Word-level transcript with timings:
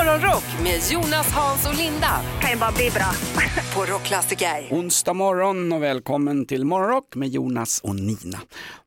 Morgonrock 0.00 0.44
med 0.62 0.80
Jonas, 0.90 1.32
Hans 1.32 1.68
och 1.68 1.74
Linda 1.74 2.20
kan 2.40 2.50
ju 2.50 2.56
bara 2.56 2.72
bli 2.72 2.90
bra. 2.90 3.12
på 3.74 3.92
Rockklassiker. 3.92 4.68
Onsdag 4.70 5.14
morgon 5.14 5.72
och 5.72 5.82
välkommen 5.82 6.46
till 6.46 6.64
Morgonrock 6.64 7.14
med 7.14 7.28
Jonas 7.28 7.80
och 7.80 7.94
Nina. 7.94 8.40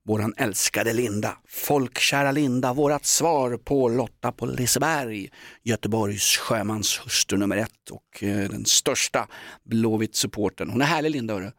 Våran 0.05 0.33
älskade 0.37 0.93
Linda, 0.93 1.37
folkkära 1.47 2.31
Linda, 2.31 2.73
vårat 2.73 3.05
svar 3.05 3.57
på 3.57 3.89
Lotta 3.89 4.31
på 4.31 4.45
Liseberg, 4.45 5.29
Göteborgs 5.63 6.37
sjömanshustru 6.37 7.37
nummer 7.37 7.57
ett 7.57 7.89
och 7.91 8.23
eh, 8.23 8.49
den 8.49 8.65
största 8.65 9.27
Blåvitt-supporten. 9.63 10.69
Hon 10.69 10.81
är 10.81 10.85
härlig 10.85 11.11
Linda, 11.11 11.33
hörru. 11.33 11.51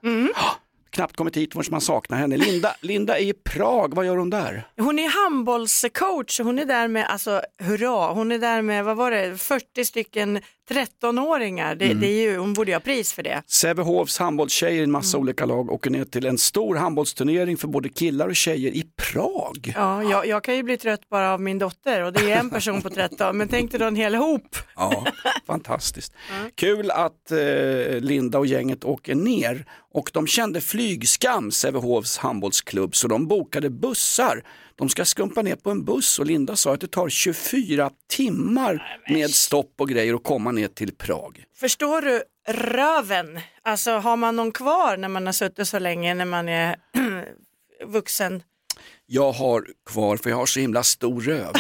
Knappt 0.95 1.17
kommit 1.17 1.37
hit 1.37 1.53
förrän 1.53 1.65
man 1.71 1.81
saknar 1.81 2.19
henne. 2.19 2.37
Linda, 2.37 2.75
Linda 2.81 3.19
är 3.19 3.23
i 3.25 3.33
Prag, 3.33 3.95
vad 3.95 4.07
gör 4.07 4.17
hon 4.17 4.31
där? 4.31 4.69
Hon 4.77 4.99
är 4.99 5.25
handbollscoach, 5.25 6.41
hon 6.41 6.59
är 6.59 6.65
där 6.65 6.89
med, 6.89 7.07
alltså 7.07 7.43
hurra, 7.59 8.13
hon 8.13 8.33
är 8.33 8.39
där 8.39 8.63
med, 8.63 8.85
vad 8.85 8.97
var 8.97 9.11
det, 9.11 9.39
40 9.39 9.85
stycken 9.85 10.41
13-åringar. 10.71 11.75
Det, 11.75 11.95
det 11.95 12.07
är 12.07 12.31
ju, 12.31 12.37
hon 12.37 12.55
borde 12.55 12.71
ju 12.71 12.75
ha 12.75 12.81
pris 12.81 13.13
för 13.13 13.23
det. 13.23 13.43
Sävehofs 13.47 14.19
handbollstjejer 14.19 14.81
i 14.81 14.85
en 14.85 14.91
massa 14.91 15.19
olika 15.19 15.47
lag 15.47 15.73
åker 15.73 15.91
ner 15.91 16.05
till 16.05 16.27
en 16.27 16.39
stor 16.39 16.77
handbollsturnering 16.77 17.57
för 17.57 17.69
både 17.69 17.89
killar 17.89 18.29
och 18.29 18.37
tjejer 18.37 18.71
i 18.71 18.85
Prag. 18.97 19.73
Ja, 19.77 20.03
jag, 20.03 20.27
jag 20.27 20.45
kan 20.45 20.57
ju 20.57 20.63
bli 20.63 20.77
trött 20.77 21.09
bara 21.09 21.33
av 21.33 21.41
min 21.41 21.59
dotter 21.59 22.03
och 22.03 22.13
det 22.13 22.33
är 22.33 22.39
en 22.41 22.51
person 22.51 22.83
på 22.83 22.91
13, 22.91 23.37
men 23.37 23.49
tänk 23.49 23.71
dig 23.71 23.81
då 23.81 23.87
en 23.87 23.97
hel 23.97 24.15
hop. 24.15 24.57
Ja, 24.77 25.07
fantastiskt. 25.47 26.13
Kul 26.55 26.91
att 26.91 27.31
eh, 27.31 28.01
Linda 28.01 28.39
och 28.39 28.47
gänget 28.47 28.85
åker 28.85 29.15
ner 29.15 29.67
och 29.95 30.11
de 30.13 30.27
kände 30.27 30.61
flygskam, 30.61 31.51
Sävehofs 31.51 32.19
handbollsklubb, 32.19 32.97
så 32.97 33.09
de 33.09 33.27
bokade 33.27 33.71
bussar. 33.71 34.43
De 34.77 34.89
ska 34.89 35.05
skumpa 35.05 35.43
ner 35.43 35.57
på 35.57 35.71
en 35.71 35.85
buss 35.85 36.19
och 36.19 36.27
Linda 36.27 36.57
sa 36.57 36.75
att 36.75 36.81
det 36.81 36.91
tar 36.91 37.09
24 37.09 37.91
timmar 38.11 39.01
med 39.09 39.31
stopp 39.31 39.75
och 39.79 39.89
grejer 39.89 40.15
att 40.15 40.25
komma 40.25 40.53
ner 40.55 40.69
till 40.69 40.95
Prag. 40.95 41.45
Förstår 41.61 42.01
du 42.03 42.23
röven? 42.49 43.41
Alltså 43.63 43.91
har 43.91 44.17
man 44.17 44.37
någon 44.37 44.53
kvar 44.53 44.97
när 44.97 45.09
man 45.09 45.27
har 45.27 45.33
suttit 45.33 45.69
så 45.69 45.79
länge 45.79 46.15
när 46.15 46.25
man 46.25 46.49
är 46.49 46.77
vuxen? 47.87 48.43
Jag 49.07 49.33
har 49.33 49.67
kvar, 49.91 50.17
för 50.17 50.31
jag 50.31 50.37
har 50.37 50.47
så 50.47 50.61
himla 50.61 50.83
stor 50.83 51.21
röv. 51.21 51.53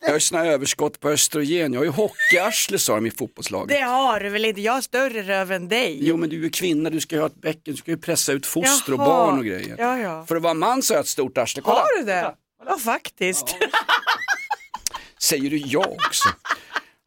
Jag 0.00 0.12
har 0.12 0.18
såna 0.18 0.46
överskott 0.46 1.00
på 1.00 1.08
östrogen, 1.08 1.72
jag 1.72 1.80
har 1.80 1.84
ju 1.84 1.90
hockeyarsle 1.90 2.78
sa 2.78 2.94
de 2.94 3.06
i 3.06 3.10
fotbollslaget. 3.10 3.68
Det 3.68 3.80
har 3.84 4.20
du 4.20 4.28
väl 4.28 4.44
inte? 4.44 4.60
Jag 4.60 4.72
har 4.72 4.80
större 4.80 5.22
röv 5.22 5.52
än 5.52 5.68
dig. 5.68 5.98
Jo 6.00 6.16
men 6.16 6.28
du 6.30 6.36
är 6.38 6.40
ju 6.40 6.50
kvinna, 6.50 6.90
du 6.90 7.00
ska 7.00 7.14
ju 7.14 7.20
ha 7.20 7.26
ett 7.26 7.40
bäcken, 7.40 7.60
du 7.64 7.76
ska 7.76 7.90
ju 7.90 7.96
pressa 7.96 8.32
ut 8.32 8.46
foster 8.46 8.92
och 8.92 8.98
Jaha. 9.00 9.06
barn 9.06 9.38
och 9.38 9.44
grejer. 9.44 9.76
Ja, 9.78 9.98
ja. 9.98 10.26
För 10.26 10.36
att 10.36 10.42
vara 10.42 10.54
man 10.54 10.82
så 10.82 10.94
har 10.94 10.96
jag 10.96 11.02
ett 11.02 11.08
stort 11.08 11.38
arsle, 11.38 11.62
kolla! 11.62 11.78
Har 11.80 11.98
du 11.98 12.04
det? 12.04 12.34
Ja, 12.66 12.78
faktiskt. 12.78 13.56
Säger 15.22 15.50
du 15.50 15.56
ja 15.56 15.86
också? 16.08 16.28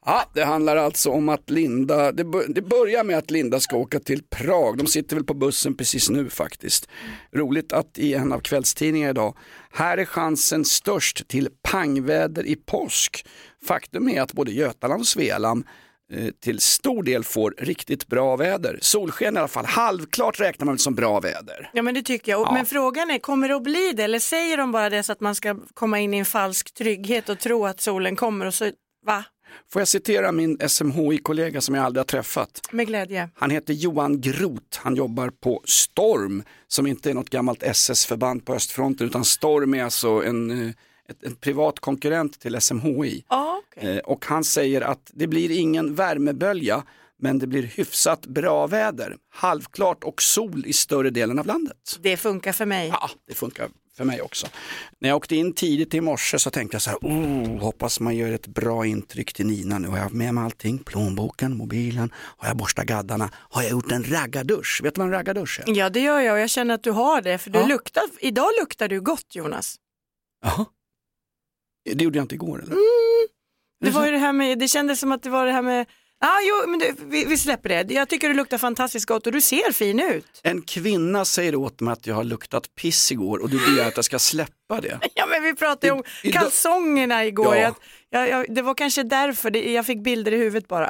Ja, 0.10 0.24
det 0.34 0.44
handlar 0.44 0.76
alltså 0.76 1.10
om 1.10 1.30
att 1.30 1.50
Linda, 1.50 2.12
det, 2.12 2.24
bör, 2.24 2.46
det 2.48 2.62
börjar 2.62 3.04
med 3.04 3.18
att 3.18 3.32
Linda 3.32 3.60
ska 3.60 3.78
åka 3.78 4.00
till 4.00 4.24
Prag. 4.30 4.78
De 4.78 4.88
sitter 4.88 5.16
väl 5.16 5.26
på 5.26 5.34
bussen 5.34 5.78
precis 5.78 6.10
nu 6.10 6.30
faktiskt. 6.30 6.90
Roligt 7.32 7.74
att 7.74 7.98
i 7.98 8.14
en 8.14 8.34
av 8.34 8.40
kvällstidningarna 8.40 9.10
idag, 9.10 9.38
här 9.72 9.98
är 9.98 10.06
chansen 10.06 10.66
störst 10.66 11.28
till 11.28 11.50
pangväder 11.62 12.46
i 12.46 12.56
påsk. 12.56 13.26
Faktum 13.68 14.10
är 14.10 14.22
att 14.22 14.34
både 14.34 14.52
Götaland 14.52 15.00
och 15.00 15.08
Svealand 15.08 15.66
eh, 16.14 16.30
till 16.44 16.60
stor 16.60 17.04
del 17.04 17.24
får 17.24 17.56
riktigt 17.58 18.08
bra 18.08 18.36
väder. 18.36 18.80
Solsken 18.82 19.36
i 19.36 19.40
alla 19.40 19.48
fall, 19.48 19.66
halvklart 19.66 20.40
räknar 20.40 20.66
man 20.66 20.78
som 20.78 20.96
bra 20.96 21.20
väder. 21.20 21.70
Ja 21.74 21.82
men 21.82 21.94
det 21.94 22.02
tycker 22.02 22.32
jag. 22.32 22.42
Ja. 22.42 22.54
Men 22.54 22.66
frågan 22.66 23.12
är, 23.12 23.20
kommer 23.20 23.50
det 23.50 23.56
att 23.56 23.64
bli 23.64 23.94
det? 23.96 24.04
Eller 24.04 24.20
säger 24.20 24.58
de 24.58 24.72
bara 24.72 24.90
det 24.90 25.04
så 25.04 25.12
att 25.12 25.22
man 25.22 25.36
ska 25.36 25.56
komma 25.74 26.00
in 26.00 26.14
i 26.14 26.18
en 26.18 26.26
falsk 26.26 26.74
trygghet 26.74 27.30
och 27.30 27.40
tro 27.40 27.66
att 27.66 27.82
solen 27.82 28.16
kommer 28.16 28.46
och 28.46 28.54
så, 28.54 28.72
va? 29.06 29.24
Får 29.72 29.80
jag 29.82 29.88
citera 29.88 30.32
min 30.32 30.58
SMHI-kollega 30.70 31.62
som 31.62 31.76
jag 31.76 31.86
aldrig 31.86 32.00
har 32.00 32.06
träffat? 32.06 32.62
Med 32.72 32.88
glädje. 32.88 33.30
Han 33.36 33.50
heter 33.50 33.74
Johan 33.74 34.22
Groth, 34.22 34.78
han 34.78 34.96
jobbar 34.96 35.30
på 35.30 35.62
Storm 35.66 36.44
som 36.68 36.88
inte 36.88 37.10
är 37.10 37.14
något 37.14 37.30
gammalt 37.30 37.64
SS-förband 37.64 38.46
på 38.46 38.54
östfronten 38.54 39.08
utan 39.08 39.26
Storm 39.26 39.74
är 39.74 39.84
alltså 39.84 40.10
en, 40.10 40.52
eh, 40.68 40.74
en 41.24 41.36
privat 41.36 41.80
konkurrent 41.80 42.40
till 42.40 42.62
SMHI. 42.62 43.24
Ja, 43.30 43.62
okej. 43.78 43.90
Eh, 43.98 44.00
Och 44.00 44.26
han 44.26 44.44
säger 44.44 44.82
att 44.82 45.12
det 45.14 45.28
blir 45.28 45.52
ingen 45.60 45.96
värmebölja 45.96 46.84
men 47.20 47.40
det 47.40 47.48
blir 47.48 47.64
hyfsat 47.64 48.26
bra 48.28 48.68
väder. 48.68 49.16
Halvklart 49.34 50.04
och 50.04 50.22
sol 50.22 50.64
i 50.66 50.74
större 50.74 51.10
delen 51.10 51.40
av 51.40 51.46
landet. 51.46 51.78
Det 52.00 52.18
funkar 52.18 52.52
för 52.52 52.66
mig. 52.66 52.88
Ja, 52.88 53.10
det 53.28 53.34
funkar 53.34 53.70
för 53.98 54.06
mig 54.06 54.22
också. 54.22 54.48
När 55.00 55.10
jag 55.10 55.16
åkte 55.16 55.36
in 55.36 55.54
tidigt 55.54 55.94
i 55.94 56.02
morse 56.02 56.40
så 56.40 56.50
tänkte 56.50 56.76
jag 56.76 56.82
så 56.82 56.90
här, 56.90 56.98
oh, 57.02 57.60
hoppas 57.60 58.00
man 58.00 58.16
gör 58.16 58.32
ett 58.32 58.48
bra 58.48 58.86
intryck 58.86 59.34
till 59.34 59.46
Nina 59.48 59.80
nu. 59.80 59.88
Har 59.88 59.98
jag 59.98 60.14
med 60.14 60.34
mig 60.34 60.44
allting? 60.44 60.78
Plånboken, 60.80 61.58
mobilen, 61.58 62.14
har 62.16 62.48
jag 62.48 62.58
borstat 62.58 62.86
gaddarna? 62.86 63.30
Har 63.34 63.62
jag 63.62 63.72
gjort 63.72 63.92
en 63.92 64.04
raggardusch? 64.04 64.80
Vet 64.84 64.96
du 64.96 65.00
vad 65.00 65.08
en 65.08 65.14
raggardusch 65.14 65.60
är? 65.60 65.74
Ja 65.78 65.90
det 65.90 66.00
gör 66.00 66.20
jag 66.20 66.34
och 66.34 66.40
jag 66.40 66.50
känner 66.50 66.74
att 66.74 66.84
du 66.84 66.92
har 66.92 67.22
det. 67.22 67.38
För 67.38 67.50
du 67.50 67.60
Ja. 67.60 67.68
luktar, 67.68 68.04
idag 68.20 68.50
luktar 68.60 68.88
du 68.88 69.02
gott 69.02 69.36
Jonas. 69.36 69.76
Jaha. 70.44 70.66
Det 71.96 72.04
gjorde 72.04 72.18
jag 72.18 72.24
inte 72.24 72.36
igår 72.36 72.64
eller? 72.64 72.76
Det 73.86 73.90
var 73.92 74.06
ju 74.06 74.12
det 74.12 74.18
här 74.18 74.34
med, 74.34 74.60
det 74.60 74.68
kändes 74.68 75.00
som 75.00 75.12
att 75.12 75.24
det 75.24 75.30
var 75.30 75.46
det 75.46 75.52
här 75.52 75.62
med, 75.62 75.86
ah, 76.22 76.40
jo 76.44 76.70
men 76.70 76.80
det, 76.80 76.96
vi, 77.06 77.26
vi 77.26 77.38
släpper 77.38 77.70
det. 77.70 77.94
Jag 77.94 78.10
tycker 78.10 78.28
du 78.30 78.34
luktar 78.36 78.58
fantastiskt 78.58 79.06
gott 79.06 79.26
och 79.28 79.34
du 79.34 79.42
ser 79.42 79.72
fin 79.72 80.00
ut. 80.00 80.40
En 80.44 80.62
kvinna 80.62 81.26
säger 81.26 81.56
åt 81.56 81.80
mig 81.80 81.92
att 81.92 82.08
jag 82.08 82.16
har 82.16 82.24
luktat 82.24 82.76
piss 82.76 83.12
igår 83.12 83.38
och 83.40 83.50
du 83.50 83.58
begär 83.60 83.88
att 83.88 83.96
jag 83.96 84.06
ska 84.06 84.20
släppa 84.20 84.82
det. 84.82 85.00
Ja 85.14 85.26
men 85.26 85.44
vi 85.44 85.56
pratade 85.56 85.88
ju 85.88 85.94
om 85.94 86.04
I- 86.24 86.32
kalsongerna 86.32 87.26
igår. 87.26 87.56
Ja. 87.56 87.76
Jag, 88.10 88.30
jag, 88.30 88.46
det 88.56 88.62
var 88.62 88.74
kanske 88.74 89.04
därför, 89.04 89.50
det, 89.52 89.72
jag 89.72 89.86
fick 89.86 90.04
bilder 90.04 90.32
i 90.32 90.38
huvudet 90.38 90.68
bara. 90.68 90.86
Eh, 90.86 90.90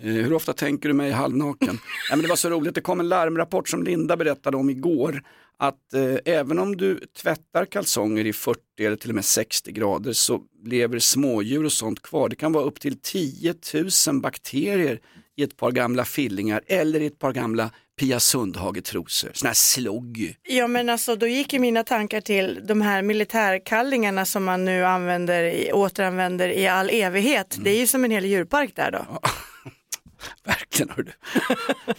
Hur 0.00 0.32
ofta 0.32 0.52
tänker 0.52 0.88
du 0.88 0.94
mig 0.94 1.10
halvnaken? 1.10 1.78
ja, 2.10 2.16
men 2.16 2.22
det 2.22 2.28
var 2.28 2.36
så 2.36 2.50
roligt, 2.50 2.74
det 2.74 2.80
kom 2.80 3.00
en 3.00 3.08
larmrapport 3.08 3.68
som 3.68 3.82
Linda 3.82 4.16
berättade 4.16 4.56
om 4.56 4.70
igår. 4.70 5.22
Att 5.58 5.94
eh, 5.94 6.34
även 6.34 6.58
om 6.58 6.76
du 6.76 7.00
tvättar 7.22 7.64
kalsonger 7.64 8.26
i 8.26 8.32
40 8.32 8.60
eller 8.80 8.96
till 8.96 9.10
och 9.10 9.14
med 9.14 9.24
60 9.24 9.72
grader 9.72 10.12
så 10.12 10.40
lever 10.64 10.98
smådjur 10.98 11.64
och 11.64 11.72
sånt 11.72 12.02
kvar. 12.02 12.28
Det 12.28 12.36
kan 12.36 12.52
vara 12.52 12.64
upp 12.64 12.80
till 12.80 12.98
10 13.00 13.54
000 14.08 14.20
bakterier 14.20 15.00
i 15.36 15.42
ett 15.42 15.56
par 15.56 15.72
gamla 15.72 16.04
fillingar 16.04 16.62
eller 16.66 17.00
i 17.00 17.06
ett 17.06 17.18
par 17.18 17.32
gamla 17.32 17.70
Pia 17.98 18.20
Sundhage-trosor. 18.20 19.30
Såna 19.34 19.48
här 19.48 19.54
slogg. 19.54 20.36
Ja 20.42 20.66
men 20.66 20.88
alltså 20.88 21.16
då 21.16 21.26
gick 21.26 21.52
ju 21.52 21.58
mina 21.58 21.84
tankar 21.84 22.20
till 22.20 22.60
de 22.68 22.80
här 22.80 23.02
militärkallingarna 23.02 24.24
som 24.24 24.44
man 24.44 24.64
nu 24.64 24.84
använder, 24.84 25.70
återanvänder 25.72 26.48
i 26.48 26.66
all 26.66 26.90
evighet. 26.90 27.54
Mm. 27.54 27.64
Det 27.64 27.70
är 27.70 27.78
ju 27.78 27.86
som 27.86 28.04
en 28.04 28.10
hel 28.10 28.24
djurpark 28.24 28.76
där 28.76 28.90
då. 28.90 29.20
Verkligen 30.44 30.90
hör 30.96 31.02
du. 31.02 31.12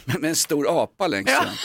med, 0.19 0.29
en 0.29 0.35
stor 0.35 0.83
apa 0.83 1.07
längst 1.07 1.33
fram. 1.33 1.55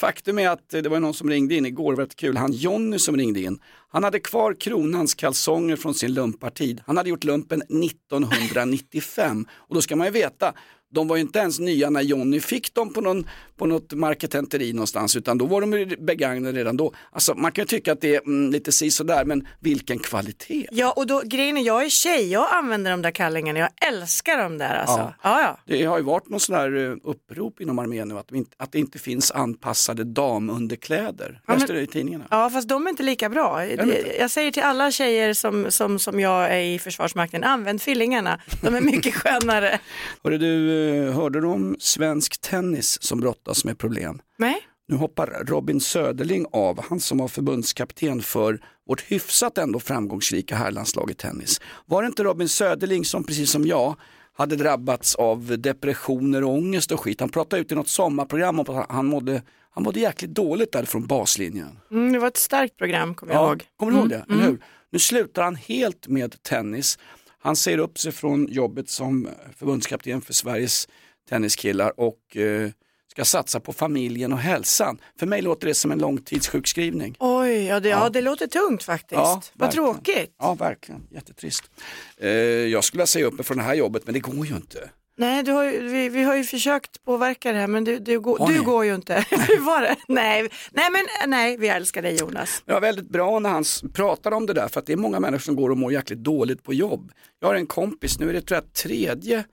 Faktum 0.00 0.38
är 0.38 0.48
att 0.48 0.74
eh, 0.74 0.82
det 0.82 0.88
var 0.88 1.00
någon 1.00 1.14
som 1.14 1.30
ringde 1.30 1.54
in 1.54 1.66
igår, 1.66 1.96
rätt 1.96 2.16
kul, 2.16 2.36
han 2.36 2.52
Jonny 2.52 2.98
som 2.98 3.16
ringde 3.16 3.40
in. 3.40 3.58
Han 3.90 4.04
hade 4.04 4.20
kvar 4.20 4.54
kronans 4.60 5.14
kalsonger 5.14 5.76
från 5.76 5.94
sin 5.94 6.14
lumpartid. 6.14 6.82
Han 6.86 6.96
hade 6.96 7.10
gjort 7.10 7.24
lumpen 7.24 7.62
1995 7.62 9.46
och 9.50 9.74
då 9.74 9.82
ska 9.82 9.96
man 9.96 10.06
ju 10.06 10.10
veta, 10.10 10.54
de 10.94 11.08
var 11.08 11.16
ju 11.16 11.22
inte 11.22 11.38
ens 11.38 11.58
nya 11.58 11.90
när 11.90 12.00
Jonny 12.00 12.40
fick 12.40 12.74
dem 12.74 12.92
på, 12.92 13.00
någon, 13.00 13.28
på 13.56 13.66
något 13.66 13.92
marketenteri 13.92 14.72
någonstans 14.72 15.16
utan 15.16 15.38
då 15.38 15.46
var 15.46 15.60
de 15.60 15.96
begagnade 16.06 16.58
redan 16.58 16.76
då. 16.76 16.92
Alltså 17.12 17.34
man 17.34 17.52
kan 17.52 17.62
ju 17.62 17.66
tycka 17.66 17.92
att 17.92 18.00
det 18.00 18.14
är 18.14 18.20
mm, 18.20 18.52
lite 18.52 18.72
si 18.72 18.90
sådär 18.90 19.24
men 19.24 19.48
vilken 19.60 19.98
kvalitet. 19.98 20.66
Ja 20.70 20.92
och 20.92 21.06
då, 21.06 21.22
grejen 21.24 21.56
är, 21.56 21.62
jag 21.62 21.84
är 21.84 21.88
tjej, 21.88 22.32
jag 22.32 22.48
använder 22.54 22.90
de 22.90 23.02
där 23.02 23.10
kallingarna, 23.10 23.58
jag 23.58 23.70
älskar 23.88 24.38
dem 24.38 24.58
där 24.58 24.74
alltså. 24.74 24.98
Ja. 24.98 25.14
Ja. 25.22 25.40
Ja, 25.40 25.58
Det 25.66 25.84
har 25.84 25.98
ju 25.98 26.04
varit 26.04 26.28
någon 26.28 26.40
sån 26.40 26.54
här 26.56 26.76
eh, 26.90 26.96
upprop 27.04 27.60
inom 27.60 27.78
armén 27.78 28.08
nu 28.08 28.18
att, 28.18 28.28
de 28.28 28.46
att 28.56 28.72
det 28.72 28.78
inte 28.78 28.98
finns 28.98 29.30
anpassade 29.30 30.04
damunderkläder. 30.04 31.40
Ja, 31.46 31.54
Läste 31.54 31.72
du 31.72 31.78
det 31.78 31.84
i 31.84 31.86
tidningarna? 31.86 32.24
Ja 32.30 32.50
fast 32.50 32.68
de 32.68 32.86
är 32.86 32.90
inte 32.90 33.02
lika 33.02 33.28
bra. 33.28 33.58
de 33.60 33.72
inte? 33.72 34.16
Jag 34.18 34.30
säger 34.30 34.50
till 34.50 34.62
alla 34.62 34.90
tjejer 34.90 35.34
som, 35.34 35.70
som, 35.70 35.98
som 35.98 36.20
jag 36.20 36.44
är 36.54 36.60
i 36.60 36.78
Försvarsmakten, 36.78 37.44
använd 37.44 37.82
fillingarna. 37.82 38.40
De 38.62 38.74
är 38.74 38.80
mycket 38.80 39.14
skönare. 39.22 39.78
Hörde 40.24 40.38
du, 40.38 40.77
hörde 41.12 41.40
du 41.40 41.46
om 41.46 41.76
svensk 41.78 42.40
tennis 42.40 43.02
som 43.02 43.20
brottas 43.20 43.64
med 43.64 43.78
problem? 43.78 44.20
Nej? 44.38 44.56
Nu 44.88 44.96
hoppar 44.96 45.44
Robin 45.46 45.80
Söderling 45.80 46.46
av, 46.52 46.84
han 46.88 47.00
som 47.00 47.18
var 47.18 47.28
förbundskapten 47.28 48.22
för 48.22 48.60
vårt 48.88 49.00
hyfsat 49.02 49.58
ändå 49.58 49.80
framgångsrika 49.80 50.56
herrlandslag 50.56 51.10
i 51.10 51.14
tennis. 51.14 51.60
Var 51.86 52.02
det 52.02 52.06
inte 52.06 52.24
Robin 52.24 52.48
Söderling 52.48 53.04
som 53.04 53.24
precis 53.24 53.50
som 53.50 53.66
jag 53.66 53.96
hade 54.32 54.56
drabbats 54.56 55.14
av 55.14 55.58
depressioner 55.58 56.44
och 56.44 56.50
ångest 56.52 56.92
och 56.92 57.00
skit. 57.00 57.20
Han 57.20 57.28
pratade 57.28 57.62
ut 57.62 57.72
i 57.72 57.74
något 57.74 57.88
sommarprogram 57.88 58.60
om 58.60 58.76
att 58.76 58.86
han 58.90 59.06
mådde, 59.06 59.42
han 59.70 59.82
mådde 59.82 60.00
jäkligt 60.00 60.30
dåligt 60.30 60.72
där 60.72 60.84
från 60.84 61.06
baslinjen. 61.06 61.78
Mm, 61.90 62.12
det 62.12 62.18
var 62.18 62.28
ett 62.28 62.36
starkt 62.36 62.76
program 62.76 63.14
kommer 63.14 63.32
jag 63.32 63.42
Ja, 63.42 63.48
ihåg. 63.48 63.64
kommer 63.76 63.92
du 63.92 63.98
ihåg 63.98 64.06
Mm, 64.12 64.24
det? 64.28 64.34
Eller 64.34 64.44
hur? 64.44 64.58
Nu 64.90 64.98
slutar 64.98 65.42
han 65.42 65.56
helt 65.56 66.08
med 66.08 66.42
tennis. 66.42 66.98
Han 67.38 67.56
säger 67.56 67.78
upp 67.78 67.98
sig 67.98 68.12
från 68.12 68.46
jobbet 68.48 68.88
som 68.88 69.28
förbundskapten 69.56 70.20
för 70.20 70.32
Sveriges 70.32 70.88
tenniskillar 71.28 72.00
och 72.00 72.36
eh, 72.36 72.70
ska 73.10 73.24
satsa 73.24 73.60
på 73.60 73.72
familjen 73.72 74.32
och 74.32 74.38
hälsan. 74.38 75.00
För 75.18 75.26
mig 75.26 75.42
låter 75.42 75.66
det 75.66 75.74
som 75.74 75.92
en 75.92 75.98
långtidssjukskrivning. 75.98 77.16
Oj, 77.18 77.64
ja 77.64 77.80
det, 77.80 77.88
ja. 77.88 78.08
det 78.08 78.20
låter 78.20 78.46
tungt 78.46 78.82
faktiskt. 78.82 79.18
Ja, 79.18 79.42
Vad 79.54 79.70
tråkigt. 79.70 80.34
Ja, 80.38 80.54
verkligen. 80.54 81.06
Jättetrist. 81.10 81.70
Eh, 82.16 82.30
jag 82.30 82.84
skulle 82.84 83.06
säga 83.06 83.26
upp 83.26 83.34
mig 83.34 83.44
från 83.44 83.56
det 83.56 83.62
här 83.62 83.74
jobbet, 83.74 84.02
men 84.04 84.14
det 84.14 84.20
går 84.20 84.46
ju 84.46 84.56
inte. 84.56 84.90
Nej, 85.18 85.42
du 85.42 85.52
har 85.52 85.64
ju, 85.64 85.88
vi, 85.88 86.08
vi 86.08 86.22
har 86.22 86.36
ju 86.36 86.44
försökt 86.44 87.04
påverka 87.04 87.52
det 87.52 87.58
här 87.58 87.66
men 87.66 87.84
du, 87.84 87.98
du, 87.98 88.20
går, 88.20 88.48
du 88.48 88.62
går 88.62 88.84
ju 88.84 88.94
inte. 88.94 89.14
Hur 89.30 89.64
var 89.64 89.82
det? 89.82 89.96
Nej, 90.08 90.48
nej, 90.72 90.90
men 90.92 91.30
nej, 91.30 91.56
vi 91.56 91.68
älskar 91.68 92.02
dig 92.02 92.16
Jonas. 92.16 92.62
Det 92.66 92.72
var 92.72 92.80
väldigt 92.80 93.08
bra 93.08 93.38
när 93.38 93.50
han 93.50 93.64
pratade 93.92 94.36
om 94.36 94.46
det 94.46 94.52
där, 94.52 94.68
för 94.68 94.80
att 94.80 94.86
det 94.86 94.92
är 94.92 94.96
många 94.96 95.20
människor 95.20 95.42
som 95.42 95.56
går 95.56 95.70
och 95.70 95.76
mår 95.76 95.92
jäkligt 95.92 96.18
dåligt 96.18 96.62
på 96.62 96.74
jobb. 96.74 97.12
Jag 97.40 97.48
har 97.48 97.54
en 97.54 97.66
kompis, 97.66 98.18
nu 98.18 98.28
är 98.28 98.32
det 98.32 98.40
tror 98.40 98.56
jag 98.56 98.72
tredje, 98.72 99.44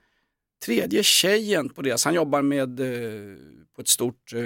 tredje 0.64 1.02
tjejen 1.02 1.68
på 1.68 1.82
det, 1.82 1.98
så 1.98 2.08
han 2.08 2.14
jobbar 2.14 2.42
med, 2.42 2.80
eh, 2.80 3.36
på 3.76 3.82
ett 3.82 3.88
stort, 3.88 4.32
eh, 4.32 4.40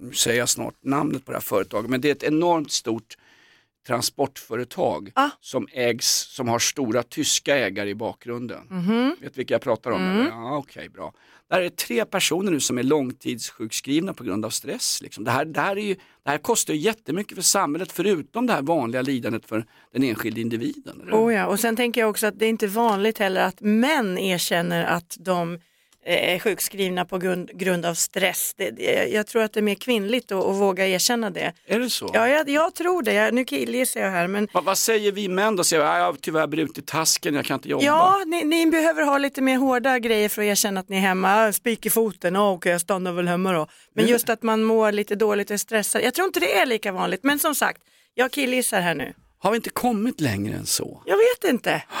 nu 0.00 0.12
säger 0.12 0.38
jag 0.38 0.48
snart 0.48 0.74
namnet 0.82 1.24
på 1.24 1.32
det 1.32 1.36
här 1.36 1.42
företaget, 1.42 1.90
men 1.90 2.00
det 2.00 2.08
är 2.08 2.12
ett 2.12 2.22
enormt 2.22 2.72
stort 2.72 3.16
transportföretag 3.88 5.10
Ah. 5.14 5.30
som 5.40 5.68
ägs, 5.72 6.06
som 6.08 6.48
har 6.48 6.58
stora 6.58 7.02
tyska 7.02 7.56
ägare 7.56 7.90
i 7.90 7.94
bakgrunden. 7.94 8.66
Mhm. 8.70 9.16
Vet 9.20 9.38
vilka 9.38 9.54
jag 9.54 9.60
pratar 9.62 9.90
om? 9.90 10.02
Mm. 10.02 10.26
Ja, 10.26 10.56
Okej, 10.56 10.88
bra. 10.88 11.12
Där 11.50 11.60
är 11.60 11.68
tre 11.68 12.04
personer 12.04 12.50
nu 12.52 12.60
som 12.60 12.78
är 12.78 12.82
långtidssjukskrivna 12.82 14.14
på 14.14 14.24
grund 14.24 14.44
av 14.44 14.50
stress. 14.50 15.02
Liksom. 15.02 15.24
Det, 15.24 15.30
här, 15.30 15.44
det, 15.44 15.60
här 15.60 15.76
är 15.76 15.80
ju, 15.82 15.94
det 15.94 16.30
här 16.30 16.38
kostar 16.38 16.74
ju 16.74 16.80
jättemycket 16.80 17.34
för 17.34 17.42
samhället 17.42 17.92
förutom 17.92 18.46
det 18.46 18.52
här 18.52 18.62
vanliga 18.62 19.02
lidandet 19.02 19.46
för 19.46 19.64
den 19.92 20.02
enskilde 20.02 20.40
individen. 20.40 21.08
Oh 21.12 21.34
ja, 21.34 21.46
och 21.46 21.60
sen 21.60 21.76
tänker 21.76 22.00
jag 22.00 22.10
också 22.10 22.26
att 22.26 22.38
det 22.38 22.44
är 22.46 22.50
inte 22.50 22.66
vanligt 22.66 23.18
heller 23.18 23.40
att 23.40 23.60
män 23.60 24.18
erkänner 24.18 24.84
att 24.84 25.16
de 25.20 25.58
är 26.04 26.38
sjukskrivna 26.38 27.04
på 27.04 27.18
grund, 27.18 27.50
grund 27.58 27.86
av 27.86 27.94
stress. 27.94 28.54
Det, 28.56 28.70
det, 28.70 29.06
jag 29.08 29.26
tror 29.26 29.42
att 29.42 29.52
det 29.52 29.60
är 29.60 29.62
mer 29.62 29.74
kvinnligt 29.74 30.32
att, 30.32 30.44
att 30.44 30.56
våga 30.56 30.86
erkänna 30.86 31.30
det. 31.30 31.52
Är 31.66 31.78
det 31.78 31.90
så? 31.90 32.10
Ja, 32.14 32.28
jag, 32.28 32.48
jag 32.48 32.74
tror 32.74 33.02
det. 33.02 33.12
Jag, 33.12 33.34
nu 33.34 33.44
killgissar 33.44 34.00
jag 34.00 34.10
här, 34.10 34.26
men 34.28 34.48
Vad, 34.52 34.64
vad 34.64 34.78
säger 34.78 35.12
vi 35.12 35.28
män 35.28 35.56
då? 35.56 35.64
Säger 35.64 35.82
"Ja, 35.84 35.98
jag 35.98 36.04
har 36.04 36.12
tyvärr 36.12 36.46
brutit 36.46 36.86
tasken, 36.86 37.34
jag 37.34 37.44
kan 37.44 37.54
inte 37.54 37.68
jobba. 37.68 37.84
Ja, 37.84 38.22
ni, 38.26 38.44
ni 38.44 38.66
behöver 38.66 39.02
ha 39.02 39.18
lite 39.18 39.40
mer 39.42 39.56
hårda 39.56 39.98
grejer 39.98 40.28
för 40.28 40.42
att 40.42 40.46
erkänna 40.46 40.80
att 40.80 40.88
ni 40.88 40.96
är 40.96 41.00
hemma. 41.00 41.52
Spik 41.52 41.86
i 41.86 41.90
foten, 41.90 42.36
oh, 42.36 42.52
okej 42.52 42.72
jag 42.72 42.80
stannar 42.80 43.12
väl 43.12 43.28
hemma 43.28 43.52
då. 43.52 43.66
Men 43.94 44.02
Mm. 44.04 44.12
just 44.12 44.28
att 44.28 44.42
man 44.42 44.64
mår 44.64 44.92
lite 44.92 45.14
dåligt 45.14 45.50
och 45.50 45.60
stressad. 45.60 46.02
Jag 46.02 46.14
tror 46.14 46.26
inte 46.26 46.40
det 46.40 46.58
är 46.58 46.66
lika 46.66 46.92
vanligt, 46.92 47.20
men 47.24 47.38
som 47.38 47.54
sagt, 47.54 47.82
jag 48.14 48.30
killgissar 48.32 48.80
här 48.80 48.94
nu. 48.94 49.14
Har 49.38 49.50
vi 49.50 49.56
inte 49.56 49.70
kommit 49.70 50.20
längre 50.20 50.54
än 50.56 50.66
så? 50.66 51.02
Jag 51.06 51.16
vet 51.16 51.52
inte. 51.52 51.82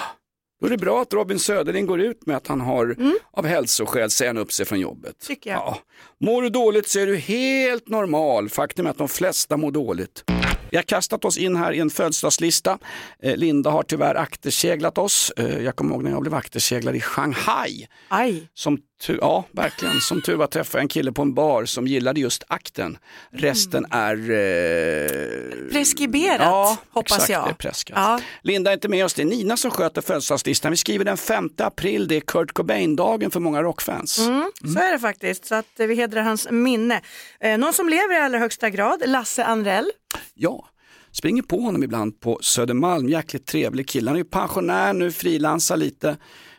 Då 0.60 0.66
är 0.66 0.70
det 0.70 0.78
bra 0.78 1.02
att 1.02 1.12
Robin 1.12 1.38
Söderling 1.38 1.86
går 1.86 2.00
ut 2.00 2.26
med 2.26 2.36
att 2.36 2.46
han 2.46 2.60
har 2.60 2.96
av 3.32 3.46
hälsoskäl 3.46 4.10
säger 4.10 4.38
upp 4.38 4.52
sig 4.52 4.66
från 4.66 4.80
jobbet. 4.80 5.18
Tycker 5.26 5.50
jag. 5.50 5.58
Ja. 5.58 5.78
Mår 6.20 6.42
du 6.42 6.48
dåligt 6.48 6.88
så 6.88 7.00
är 7.00 7.06
du 7.06 7.16
helt 7.16 7.88
normal. 7.88 8.48
Faktum 8.48 8.86
är 8.86 8.90
att 8.90 8.98
de 8.98 9.08
flesta 9.08 9.56
mår 9.56 9.70
dåligt. 9.70 10.24
Vi 10.70 10.76
har 10.76 10.82
kastat 10.82 11.24
oss 11.24 11.38
in 11.38 11.56
här 11.56 11.72
i 11.72 11.78
en 11.78 11.90
födelsedagslista. 11.90 12.78
Eh, 13.22 13.36
Linda 13.36 13.70
har 13.70 13.82
tyvärr 13.82 14.14
akterseglat 14.14 14.98
oss. 14.98 15.32
Eh, 15.36 15.58
jag 15.64 15.76
kommer 15.76 15.94
ihåg 15.94 16.04
när 16.04 16.10
jag 16.10 16.20
blev 16.22 16.34
akterseglad 16.34 16.96
i 16.96 17.00
Shanghai. 17.00 17.86
Aj, 18.08 18.48
Som 18.54 18.78
tu- 19.02 19.18
ja, 19.20 19.44
verkligen. 19.52 20.00
Som 20.00 20.22
tur 20.22 20.36
var 20.36 20.46
träffade 20.46 20.78
jag 20.78 20.82
en 20.82 20.88
kille 20.88 21.12
på 21.12 21.22
en 21.22 21.34
bar 21.34 21.64
som 21.64 21.86
gillade 21.86 22.20
just 22.20 22.44
akten. 22.48 22.98
Resten 23.32 23.86
är... 23.90 24.30
Eh... 24.30 25.70
preskriberat 25.72 26.40
Ja, 26.40 26.76
hoppas 26.90 27.12
exakt, 27.12 27.30
jag. 27.30 27.46
det 27.46 27.50
är 27.50 27.54
preskat. 27.54 27.98
Ja. 27.98 28.20
Linda 28.42 28.70
är 28.70 28.74
inte 28.74 28.88
med 28.88 29.04
oss, 29.04 29.14
det 29.14 29.22
är 29.22 29.26
Nina 29.26 29.56
som 29.56 29.70
sköter 29.70 30.00
födelsedagslistan. 30.02 30.70
Vi 30.70 30.76
skriver 30.76 31.04
den 31.04 31.16
5 31.16 31.50
april, 31.58 32.08
det 32.08 32.16
är 32.16 32.20
Kurt 32.20 32.52
Cobain-dagen 32.52 33.30
för 33.30 33.40
många 33.40 33.62
rockfans. 33.62 34.18
Mm, 34.18 34.50
Så 34.74 34.78
är 34.80 34.92
det 34.92 34.98
faktiskt, 34.98 35.46
så 35.46 35.54
att 35.54 35.66
vi 35.76 35.94
hedrar 35.94 36.22
hans 36.22 36.50
minne. 36.50 37.00
Eh, 37.40 37.58
någon 37.58 37.72
som 37.72 37.88
lever 37.88 38.14
i 38.14 38.18
allra 38.18 38.38
högsta 38.38 38.70
grad, 38.70 39.02
Lasse 39.06 39.44
Anrell. 39.44 39.90
Ja, 40.34 40.68
springer 41.12 41.42
på 41.42 41.60
honom 41.60 41.82
ibland 41.82 42.20
på 42.20 42.38
Södermalm, 42.42 43.08
jäkligt 43.08 43.46
trevlig 43.46 43.88
kille. 43.88 44.10
Han 44.10 44.16
är 44.16 44.20
ju 44.20 44.24
pensionär 44.24 44.92
nu, 44.92 45.12
frilansar 45.12 45.76
lite. 45.76 46.16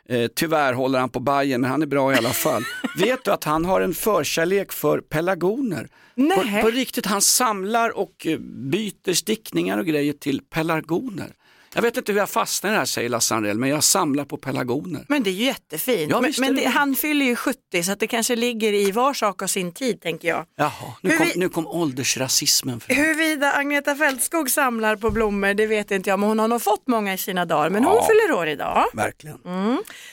Eh, 0.09 0.27
tyvärr 0.35 0.73
håller 0.73 1.00
han 1.00 1.09
på 1.09 1.19
Bajen 1.19 1.61
men 1.61 1.69
han 1.69 1.81
är 1.81 1.85
bra 1.85 2.13
i 2.13 2.17
alla 2.17 2.29
fall. 2.29 2.63
Vet 2.97 3.25
du 3.25 3.31
att 3.31 3.44
han 3.44 3.65
har 3.65 3.81
en 3.81 3.94
förkärlek 3.94 4.71
för 4.71 5.01
pelargoner? 5.01 5.88
På, 6.15 6.61
på 6.61 6.69
riktigt, 6.69 7.06
han 7.06 7.21
samlar 7.21 7.97
och 7.97 8.27
eh, 8.27 8.39
byter 8.39 9.13
stickningar 9.13 9.77
och 9.77 9.85
grejer 9.85 10.13
till 10.13 10.41
pelargoner. 10.50 11.33
Jag 11.74 11.81
vet 11.81 11.98
inte 11.98 12.12
hur 12.12 12.19
jag 12.19 12.30
fastnar 12.30 12.69
i 12.69 12.74
det 12.74 12.80
här 12.80 12.86
säger 12.86 13.10
Lasse 13.10 13.36
Anrell, 13.36 13.57
men 13.57 13.69
jag 13.69 13.83
samlar 13.83 14.25
på 14.25 14.38
pelargoner. 14.38 15.06
Men 15.10 15.24
det 15.24 15.30
är 15.30 15.31
ju 15.31 15.45
jättefint. 15.45 16.12
Ja, 16.12 16.21
men 16.21 16.33
men 16.38 16.56
det 16.56 16.66
han 16.66 16.95
fyller 16.95 17.25
ju 17.25 17.36
70 17.36 17.83
så 17.83 17.92
att 17.92 18.00
det 18.00 18.07
kanske 18.07 18.36
ligger 18.36 18.74
i 18.74 18.92
var 18.92 19.13
sak 19.13 19.42
av 19.42 19.48
sin 19.48 19.71
tid 19.74 20.01
tänker 20.01 20.27
jag. 20.27 20.45
Jaha, 20.56 20.71
nu 21.01 21.10
Hur 21.10 21.18
kom, 21.18 21.27
vi- 21.27 21.39
nu 21.39 21.50
kom 21.50 21.68
åldersrasismen 21.68 22.80
fram. 22.80 22.98
Huruvida 22.98 23.51
Agneta 23.54 23.95
Fältskog 23.95 24.50
samlar 24.50 24.95
på 24.95 25.10
blommor 25.10 25.54
det 25.54 25.68
vet 25.68 25.92
inte 25.92 26.10
jag 26.10 26.19
men 26.19 26.30
hon 26.30 26.39
har 26.39 26.48
nog 26.48 26.62
fått 26.62 26.88
många 26.88 27.13
i 27.13 27.18
sina 27.18 27.45
dagar 27.45 27.69
men 27.69 27.83
hon 27.83 27.95
Ja. 27.95 28.07
fyller 28.07 28.33
år 28.39 28.48
idag. 28.48 28.86
Verkligen. 28.94 29.38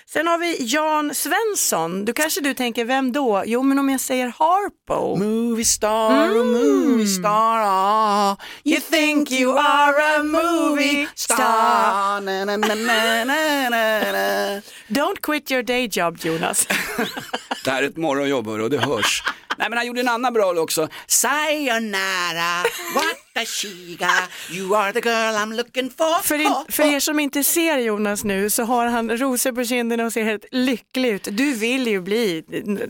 Sen 0.07 0.27
har 0.27 0.39
vi 0.39 0.57
Jan 0.65 1.15
Svensson, 1.15 2.05
du 2.05 2.13
kanske 2.13 2.41
du 2.41 2.55
tänker 2.55 2.85
vem 2.85 3.13
då? 3.13 3.43
Jo 3.47 3.63
men 3.63 3.79
om 3.79 3.89
jag 3.89 4.01
säger 4.01 4.27
Harpo. 4.39 5.17
Movie 5.17 5.65
star, 5.65 6.31
oh, 6.31 6.45
movie 6.45 7.07
star, 7.07 7.61
ah. 7.65 8.37
you 8.65 8.81
think 8.81 9.31
you 9.33 9.59
are 9.59 10.17
a 10.19 10.23
movie 10.23 11.07
star. 11.15 11.46
Na, 11.47 12.21
na, 12.21 12.45
na, 12.45 12.57
na, 12.57 13.25
na, 13.25 13.69
na, 13.71 14.13
na. 14.13 14.61
Don't 14.89 15.21
quit 15.23 15.51
your 15.51 15.63
day 15.63 15.89
job 15.89 16.19
Jonas. 16.25 16.67
Det 17.65 17.71
här 17.71 17.83
är 17.83 17.87
ett 17.87 17.97
morgonjobb 17.97 18.49
och 18.49 18.71
det 18.71 18.79
hörs. 18.79 19.23
Nej 19.59 19.69
men 19.71 19.77
han 19.77 19.87
gjorde 19.87 20.01
en 20.01 20.09
annan 20.09 20.33
bra 20.33 20.53
låt 20.53 20.63
också. 20.63 20.89
Sayonara, 21.07 22.65
watashiga, 22.95 24.11
you 24.53 24.77
are 24.77 24.93
the 24.93 25.01
girl 25.01 25.35
I'm 25.35 25.57
looking 25.57 25.91
for. 25.91 26.23
För, 26.23 26.39
in, 26.39 26.55
för 26.69 26.83
er 26.83 27.01
som 27.01 27.21
inte 27.21 27.45
ser 27.45 27.79
Jonas 27.79 28.25
nu 28.25 28.51
så 28.51 28.63
har 28.63 28.87
han 28.87 29.17
rosor 29.17 29.53
på 29.53 29.65
kinderna 29.65 30.05
och 30.05 30.13
ser 30.13 30.25
helt 30.25 30.45
lycklig 30.51 31.09
ut. 31.09 31.29
Du 31.31 31.55
vill 31.55 31.87
ju 31.87 32.01
bli 32.01 32.45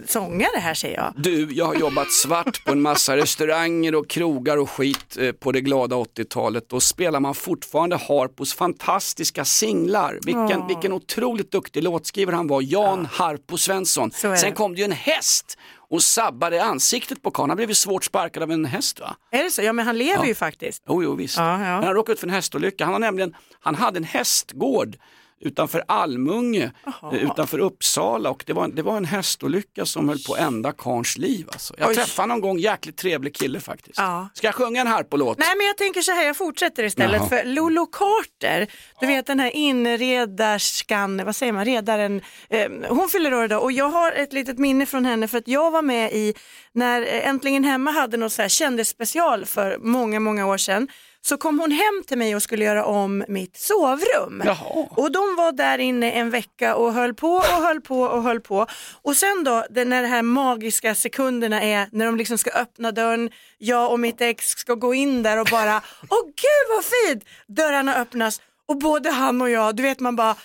sångare 0.06 0.58
här 0.58 0.74
ser 0.74 0.94
jag. 0.94 1.12
Du, 1.16 1.48
jag 1.52 1.64
har 1.64 1.74
jobbat 1.74 2.12
svart 2.12 2.64
på 2.64 2.72
en 2.72 2.82
massa 2.82 3.16
restauranger 3.16 3.94
och 3.94 4.08
krogar 4.08 4.56
och 4.56 4.70
skit 4.70 5.16
eh, 5.20 5.32
på 5.32 5.52
det 5.52 5.60
glada 5.60 5.96
80-talet. 5.96 6.68
Då 6.68 6.80
spelar 6.80 7.20
man 7.20 7.34
fortfarande 7.34 7.96
Harpos 7.96 8.54
fantastiska 8.54 9.44
singlar. 9.44 10.18
Vilken, 10.22 10.60
Åh. 10.60 10.68
vilken 10.68 10.92
otroligt 10.92 11.52
duktig 11.52 11.82
låtskrivare 11.82 12.36
han 12.36 12.46
var, 12.46 12.62
Jan 12.62 13.08
Harpo 13.12 13.58
Svensson. 13.58 14.10
Sen 14.10 14.54
kom 14.54 14.74
det 14.74 14.78
ju 14.78 14.84
en 14.84 14.92
häst 14.92 15.58
och 15.90 16.02
sabbade 16.02 16.64
ansiktet 16.64 17.22
på 17.22 17.30
karln. 17.30 17.50
Han 17.50 17.56
blev 17.56 17.68
ju 17.68 17.74
svårt 17.74 18.04
sparkad 18.04 18.42
av 18.42 18.50
en 18.52 18.64
häst 18.64 19.00
va? 19.00 19.16
Är 19.30 19.44
det 19.44 19.50
så? 19.50 19.62
Ja 19.62 19.72
men 19.72 19.86
han 19.86 19.98
lever 19.98 20.22
Ja. 20.22 20.26
ju 20.26 20.34
faktiskt. 20.34 20.82
Jo, 20.88 21.02
jo 21.02 21.14
visst. 21.14 21.36
Ja, 21.38 21.50
ja. 21.52 21.58
Men 21.58 21.84
han 21.84 21.94
råkade 21.94 22.12
ut 22.12 22.20
för 22.20 22.26
en 22.26 22.34
hästolycka. 22.34 22.84
Han, 22.84 22.92
har 22.92 23.00
nämligen, 23.00 23.34
han 23.60 23.74
hade 23.74 23.96
en 23.96 24.04
hästgård 24.04 24.96
utanför 25.40 25.84
Almunge, 25.88 26.72
Jaha. 26.84 27.16
eh, 27.16 27.24
utanför 27.24 27.58
Uppsala 27.58 28.30
och 28.30 28.42
det 28.46 28.52
var, 28.52 28.68
det 28.68 28.82
var 28.82 28.96
en 28.96 29.04
hästolycka 29.04 29.86
som 29.86 30.08
höll 30.08 30.18
på 30.18 30.36
ända 30.36 30.72
karns 30.72 31.18
liv. 31.18 31.46
Alltså. 31.52 31.74
Jag 31.78 31.88
Oj. 31.88 31.94
träffade 31.94 32.28
någon 32.28 32.40
gång, 32.40 32.58
jäkligt 32.58 32.96
trevlig 32.96 33.34
kille 33.34 33.60
faktiskt. 33.60 33.98
Ja. 33.98 34.28
Ska 34.34 34.46
jag 34.46 34.54
sjunga 34.54 34.80
en 34.80 34.86
Harpo-låt? 34.86 35.38
Nej 35.38 35.56
men 35.56 35.66
jag 35.66 35.76
tänker 35.76 36.00
så 36.02 36.12
här, 36.12 36.24
jag 36.26 36.36
fortsätter 36.36 36.84
istället 36.84 37.16
Jaha. 37.20 37.28
för 37.28 37.44
Lolo 37.44 37.86
Carter, 37.86 38.66
du 39.00 39.06
vet 39.06 39.26
den 39.26 39.40
här 39.40 39.50
inredarskan, 39.56 41.24
vad 41.24 41.36
säger 41.36 41.52
man, 41.52 41.64
redaren, 41.64 42.20
eh, 42.50 42.70
hon 42.88 43.08
fyller 43.08 43.34
år 43.34 43.44
idag 43.44 43.62
och 43.62 43.72
jag 43.72 43.88
har 43.88 44.12
ett 44.12 44.32
litet 44.32 44.58
minne 44.58 44.86
från 44.86 45.04
henne 45.04 45.28
för 45.28 45.38
att 45.38 45.48
jag 45.48 45.70
var 45.70 45.82
med 45.82 46.12
i 46.12 46.34
när 46.72 47.02
eh, 47.02 47.28
Äntligen 47.28 47.64
Hemma 47.64 47.90
hade 47.90 48.16
något 48.16 48.32
så 48.32 48.42
här 48.42 48.48
kändisspecial 48.48 49.44
för 49.46 49.78
många, 49.78 50.20
många 50.20 50.46
år 50.46 50.58
sedan. 50.58 50.88
Så 51.28 51.36
kom 51.36 51.60
hon 51.60 51.70
hem 51.70 52.02
till 52.06 52.18
mig 52.18 52.36
och 52.36 52.42
skulle 52.42 52.64
göra 52.64 52.84
om 52.84 53.24
mitt 53.28 53.56
sovrum. 53.56 54.42
Jaha. 54.44 54.86
Och 54.90 55.12
de 55.12 55.36
var 55.36 55.52
där 55.52 55.78
inne 55.78 56.10
en 56.10 56.30
vecka 56.30 56.76
och 56.76 56.92
höll 56.92 57.14
på 57.14 57.32
och 57.32 57.44
höll 57.44 57.80
på 57.80 58.00
och 58.00 58.22
höll 58.22 58.40
på. 58.40 58.66
Och 59.02 59.16
sen 59.16 59.44
då, 59.44 59.64
det, 59.70 59.84
när 59.84 60.02
de 60.02 60.08
här 60.08 60.22
magiska 60.22 60.94
sekunderna 60.94 61.62
är, 61.62 61.88
när 61.92 62.06
de 62.06 62.16
liksom 62.16 62.38
ska 62.38 62.50
öppna 62.50 62.92
dörren, 62.92 63.30
jag 63.58 63.92
och 63.92 64.00
mitt 64.00 64.20
ex 64.20 64.48
ska 64.48 64.74
gå 64.74 64.94
in 64.94 65.22
där 65.22 65.40
och 65.40 65.48
bara, 65.50 65.76
åh 66.10 66.24
gud 66.24 66.76
vad 66.76 66.84
fint! 66.84 67.24
Dörrarna 67.46 67.96
öppnas 67.96 68.40
och 68.68 68.78
både 68.78 69.10
han 69.10 69.42
och 69.42 69.50
jag, 69.50 69.76
du 69.76 69.82
vet 69.82 70.00
man 70.00 70.16
bara, 70.16 70.36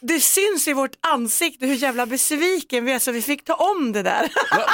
det 0.00 0.20
syns 0.20 0.68
i 0.68 0.72
vårt 0.72 0.96
ansikte 1.00 1.66
hur 1.66 1.74
jävla 1.74 2.06
besviken 2.06 2.84
vi 2.84 2.92
är 2.92 2.98
så 2.98 3.12
vi 3.12 3.22
fick 3.22 3.44
ta 3.44 3.54
om 3.54 3.92
det 3.92 4.02
där. 4.02 4.22
Va, 4.50 4.64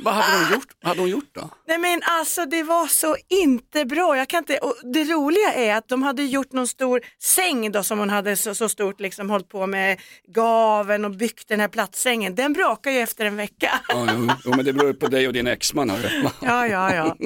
vad 0.00 0.14
hade 0.14 0.44
hon 0.44 0.52
gjort? 0.52 0.68
Hade 0.82 1.00
hon 1.00 1.08
gjort 1.08 1.30
då? 1.32 1.50
Nej 1.68 1.78
men 1.78 2.00
alltså 2.04 2.44
det 2.44 2.62
var 2.62 2.86
så 2.86 3.16
inte 3.28 3.84
bra. 3.84 4.16
Jag 4.16 4.28
kan 4.28 4.38
inte, 4.38 4.58
och 4.58 4.74
det 4.92 5.04
roliga 5.04 5.52
är 5.54 5.74
att 5.74 5.88
de 5.88 6.02
hade 6.02 6.22
gjort 6.22 6.52
någon 6.52 6.68
stor 6.68 7.00
säng 7.22 7.72
då 7.72 7.82
som 7.82 7.98
hon 7.98 8.10
hade 8.10 8.36
så, 8.36 8.54
så 8.54 8.68
stort 8.68 9.00
liksom 9.00 9.30
hållit 9.30 9.48
på 9.48 9.66
med 9.66 10.00
gaven 10.28 11.04
och 11.04 11.10
byggt 11.10 11.48
den 11.48 11.60
här 11.60 11.68
platssängen. 11.68 12.34
Den 12.34 12.52
brakar 12.52 12.90
ju 12.90 12.98
efter 12.98 13.24
en 13.24 13.36
vecka. 13.36 13.80
Ja, 13.88 14.06
jo, 14.12 14.28
jo, 14.44 14.52
men 14.56 14.64
det 14.64 14.72
beror 14.72 14.92
på 14.92 15.06
dig 15.06 15.26
och 15.26 15.32
din 15.32 15.46
exman. 15.46 15.90
hörru. 15.90 16.28
Ja, 16.40 16.66
ja, 16.66 16.94
ja. 16.94 17.16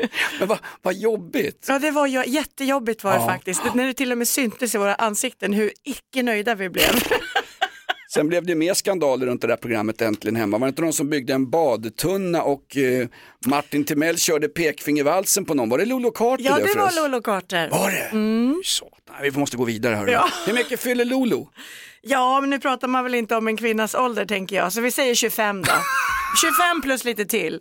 Men 0.38 0.48
vad, 0.48 0.58
vad 0.82 0.94
jobbigt. 0.94 1.64
Ja, 1.68 1.78
det 1.78 1.90
var 1.90 2.06
ju 2.06 2.24
jättejobbigt 2.26 3.04
var 3.04 3.12
det 3.12 3.18
Ja. 3.18 3.26
faktiskt. 3.28 3.62
När 3.74 3.86
det 3.86 3.94
till 3.94 4.12
och 4.12 4.18
med 4.18 4.28
syntes 4.28 4.74
i 4.74 4.78
våra 4.78 4.94
ansikten 4.94 5.52
hur 5.52 5.72
icke 5.84 6.22
nöjda 6.22 6.54
vi 6.54 6.68
blev. 6.68 6.90
Sen 8.14 8.28
blev 8.28 8.46
det 8.46 8.54
mer 8.54 8.74
skandaler 8.74 9.26
runt 9.26 9.40
det 9.40 9.46
där 9.46 9.56
programmet 9.56 10.02
Äntligen 10.02 10.36
hemma. 10.36 10.58
Var 10.58 10.66
det 10.66 10.68
inte 10.68 10.82
någon 10.82 10.92
som 10.92 11.10
byggde 11.10 11.32
en 11.32 11.50
badtunna 11.50 12.42
och 12.42 12.76
eh, 12.76 13.08
Martin 13.46 13.84
Timell 13.84 14.18
körde 14.18 14.48
pekfingervalsen 14.48 15.44
på 15.44 15.54
någon? 15.54 15.68
Var 15.68 15.78
det 15.78 15.84
Lolo 15.84 16.10
Carter? 16.10 16.44
Ja, 16.44 16.58
det 16.58 16.78
var? 16.78 17.02
Lolo 17.02 17.22
Carter. 17.22 17.70
Var 17.70 17.90
det? 17.90 18.08
Mm. 18.12 18.62
Satan, 18.64 19.16
vi 19.22 19.30
måste 19.30 19.56
gå 19.56 19.64
vidare 19.64 19.94
hörru. 19.94 20.10
Ja. 20.12 20.28
Hur 20.46 20.52
mycket 20.52 20.80
fyller 20.80 21.04
Lolo? 21.04 21.48
Ja, 22.02 22.40
men 22.40 22.50
nu 22.50 22.58
pratar 22.60 22.88
man 22.88 23.04
väl 23.04 23.14
inte 23.14 23.36
om 23.36 23.48
en 23.48 23.56
kvinnas 23.56 23.94
ålder 23.94 24.24
tänker 24.26 24.56
jag, 24.56 24.72
så 24.72 24.80
vi 24.80 24.90
säger 24.90 25.14
25 25.14 25.62
då. 25.62 25.72
25 26.40 26.82
plus 26.82 27.04
lite 27.04 27.24
till. 27.24 27.60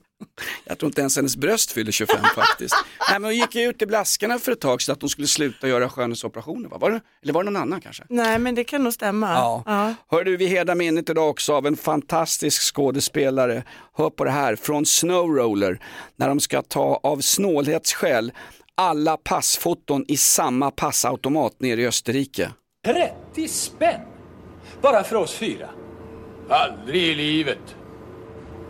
Jag 0.64 0.78
tror 0.78 0.88
inte 0.90 1.02
ens 1.02 1.16
hennes 1.16 1.38
bröst 1.38 1.72
fyller 1.72 1.92
25 1.92 2.18
faktiskt. 2.36 2.76
Nej, 3.10 3.20
men 3.20 3.24
hon 3.24 3.36
gick 3.36 3.56
ju 3.56 3.62
ut 3.70 3.82
i 3.82 3.86
blaskarna 3.86 4.40
för 4.40 4.52
ett 4.52 4.60
tag 4.60 4.82
sedan 4.82 4.94
att 4.94 5.02
hon 5.02 5.10
skulle 5.10 5.28
sluta 5.28 5.68
göra 5.68 5.90
skönhetsoperationer. 5.90 6.70
Va? 6.70 6.78
Var 6.78 6.92
det, 6.92 7.02
eller 7.24 7.34
var 7.34 7.44
det 7.44 7.50
någon 7.50 7.62
annan 7.62 7.82
kanske? 7.82 8.04
Nej, 8.10 8.40
men 8.40 8.56
det 8.56 8.64
kan 8.64 8.84
nog 8.84 8.94
stämma. 8.94 9.34
Ja. 9.34 9.94
Hör 10.12 10.24
du, 10.24 10.38
vi 10.38 10.48
hedrar 10.48 10.76
minnet 10.76 11.10
idag 11.10 11.30
också 11.30 11.54
av 11.54 11.68
en 11.68 11.78
fantastisk 11.78 12.76
skådespelare. 12.76 13.64
Hör 13.98 14.10
på 14.10 14.24
det 14.24 14.32
här, 14.32 14.56
från 14.56 14.86
Snowroller, 14.86 15.80
när 16.16 16.28
de 16.28 16.40
ska 16.40 16.62
ta 16.62 17.00
av 17.04 17.22
snålhetsskäl 17.22 18.32
alla 18.76 19.18
passfoton 19.18 20.06
i 20.08 20.18
samma 20.18 20.72
passautomat 20.72 21.60
nere 21.60 21.82
i 21.82 21.88
Österrike. 21.88 22.52
30 23.34 23.48
spänn? 23.48 24.02
Bara 24.82 25.04
för 25.04 25.16
oss 25.16 25.34
fyra? 25.34 25.70
Aldrig 26.50 27.04
i 27.04 27.16
livet. 27.16 27.76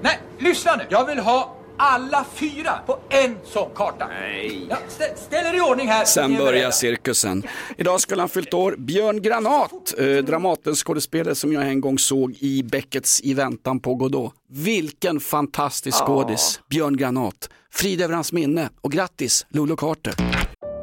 Nej, 0.01 0.19
lyssna 0.39 0.75
nu. 0.75 0.83
Jag 0.89 1.05
vill 1.05 1.19
ha 1.19 1.55
alla 1.77 2.25
fyra 2.33 2.79
på 2.85 2.99
en 3.09 3.37
sån 3.45 3.69
karta. 3.75 4.07
Nej. 4.07 4.67
Ja, 4.69 4.77
stä, 4.89 5.03
ställ 5.15 5.45
er 5.45 5.57
i 5.57 5.61
ordning 5.61 5.87
här. 5.87 6.05
Sen 6.05 6.37
börjar 6.37 6.71
cirkusen. 6.71 7.43
Idag 7.77 8.01
skulle 8.01 8.21
han 8.21 8.29
fyllt 8.29 8.53
år. 8.53 8.75
Björn 8.77 9.21
Granat, 9.21 9.93
eh, 9.97 10.05
Dramatens 10.05 10.83
skådespelare 10.83 11.35
som 11.35 11.53
jag 11.53 11.67
en 11.67 11.81
gång 11.81 11.99
såg 11.99 12.35
i 12.39 12.63
Beckets 12.63 13.21
I 13.21 13.33
väntan 13.33 13.79
på 13.79 13.95
Godot. 13.95 14.33
Vilken 14.49 15.19
fantastisk 15.19 15.97
skådis, 15.97 16.59
Björn 16.69 16.97
Granat. 16.97 17.49
Frid 17.73 18.01
över 18.01 18.13
hans 18.13 18.33
minne 18.33 18.69
och 18.81 18.91
grattis 18.91 19.45
Lolo 19.49 19.75
Carter. 19.75 20.13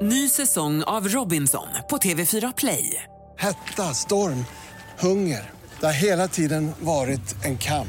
Ny 0.02 0.28
säsong 0.28 0.82
av 0.82 1.08
Robinson 1.08 1.66
på 1.90 1.96
TV4 1.96 2.52
Play. 2.56 3.02
Hetta, 3.38 3.82
storm, 3.82 4.44
hunger. 4.98 5.50
Det 5.80 5.86
har 5.86 5.92
hela 5.92 6.28
tiden 6.28 6.72
varit 6.80 7.44
en 7.44 7.58
kamp. 7.58 7.88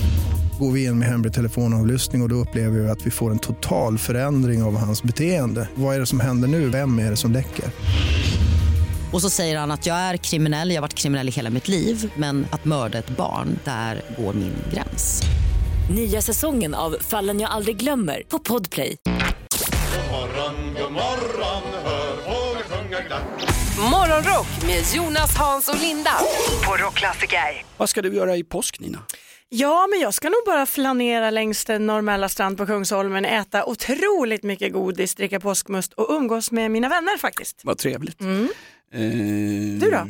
Går 0.61 0.71
vi 0.71 0.85
in 0.85 0.99
med 0.99 1.07
hemlig 1.07 1.33
telefonavlyssning 1.33 2.21
och, 2.21 2.25
och 2.25 2.29
då 2.29 2.35
upplever 2.35 2.79
vi 2.79 2.89
att 2.89 3.05
vi 3.05 3.11
får 3.11 3.31
en 3.31 3.39
total 3.39 3.97
förändring 3.97 4.63
av 4.63 4.77
hans 4.77 5.03
beteende. 5.03 5.69
Vad 5.75 5.95
är 5.95 5.99
det 5.99 6.05
som 6.05 6.19
händer 6.19 6.47
nu? 6.47 6.69
Vem 6.69 6.99
är 6.99 7.09
det 7.09 7.17
som 7.17 7.31
läcker? 7.31 7.65
Och 9.13 9.21
så 9.21 9.29
säger 9.29 9.59
han 9.59 9.71
att 9.71 9.85
jag 9.85 9.97
är 9.97 10.17
kriminell, 10.17 10.69
jag 10.69 10.77
har 10.77 10.81
varit 10.81 10.93
kriminell 10.93 11.29
i 11.29 11.31
hela 11.31 11.49
mitt 11.49 11.67
liv 11.67 12.11
men 12.15 12.47
att 12.51 12.65
mörda 12.65 12.97
ett 12.97 13.09
barn, 13.09 13.59
där 13.63 14.01
går 14.17 14.33
min 14.33 14.53
gräns. 14.73 15.21
Nya 15.95 16.21
säsongen 16.21 16.73
av 16.73 16.95
Fallen 17.01 17.39
jag 17.39 17.51
aldrig 17.51 17.77
glömmer 17.77 18.23
på 18.29 18.39
Podplay. 18.39 18.97
Morgonrock 23.91 24.47
med 24.65 24.83
Jonas, 24.95 25.37
Hans 25.37 25.69
och 25.69 25.81
Linda 25.81 26.13
på 26.65 26.75
Rockklassiker. 26.75 27.65
Vad 27.77 27.89
ska 27.89 28.01
du 28.01 28.15
göra 28.15 28.35
i 28.35 28.43
påsk 28.43 28.79
Nina? 28.79 28.99
Ja, 29.53 29.87
men 29.91 29.99
jag 29.99 30.13
ska 30.13 30.29
nog 30.29 30.41
bara 30.45 30.65
flanera 30.65 31.29
längs 31.29 31.65
den 31.65 31.85
normala 31.85 32.29
strand 32.29 32.57
på 32.57 32.65
Kungsholmen, 32.65 33.25
äta 33.25 33.65
otroligt 33.65 34.43
mycket 34.43 34.73
godis, 34.73 35.15
dricka 35.15 35.39
påskmust 35.39 35.93
och 35.93 36.09
umgås 36.09 36.51
med 36.51 36.71
mina 36.71 36.89
vänner 36.89 37.17
faktiskt. 37.17 37.61
Vad 37.63 37.77
trevligt. 37.77 38.21
Mm. 38.21 38.43
Eh, 38.93 39.79
Du 39.79 39.91
då? 39.91 40.07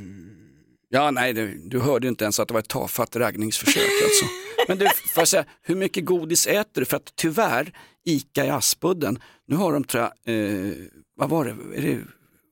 Ja, 0.90 1.12
nej, 1.12 1.34
du, 1.34 1.62
du 1.66 1.80
hörde 1.80 2.08
inte 2.08 2.24
ens 2.24 2.40
att 2.40 2.48
det 2.48 2.54
var 2.54 2.60
ett 2.62 2.70
tafatt 2.70 3.16
raggningsförsök 3.16 3.90
alltså. 4.04 4.26
Men 4.68 4.78
du, 4.78 4.86
får 4.86 5.22
jag 5.22 5.28
säga, 5.28 5.46
hur 5.62 5.76
mycket 5.76 6.06
godis 6.06 6.48
äter 6.48 6.82
du? 6.82 6.86
För 6.86 6.98
att 6.98 7.14
tyvärr, 7.16 7.74
ICA 8.06 8.46
i 8.46 8.50
Aspudden, 8.50 9.20
nu 9.48 9.56
har 9.56 9.74
de, 9.74 9.84
jag, 9.94 10.04
eh, 10.04 10.74
vad 11.16 11.30
var 11.30 11.46
det, 11.46 11.52
är 11.78 11.82
det 11.82 12.00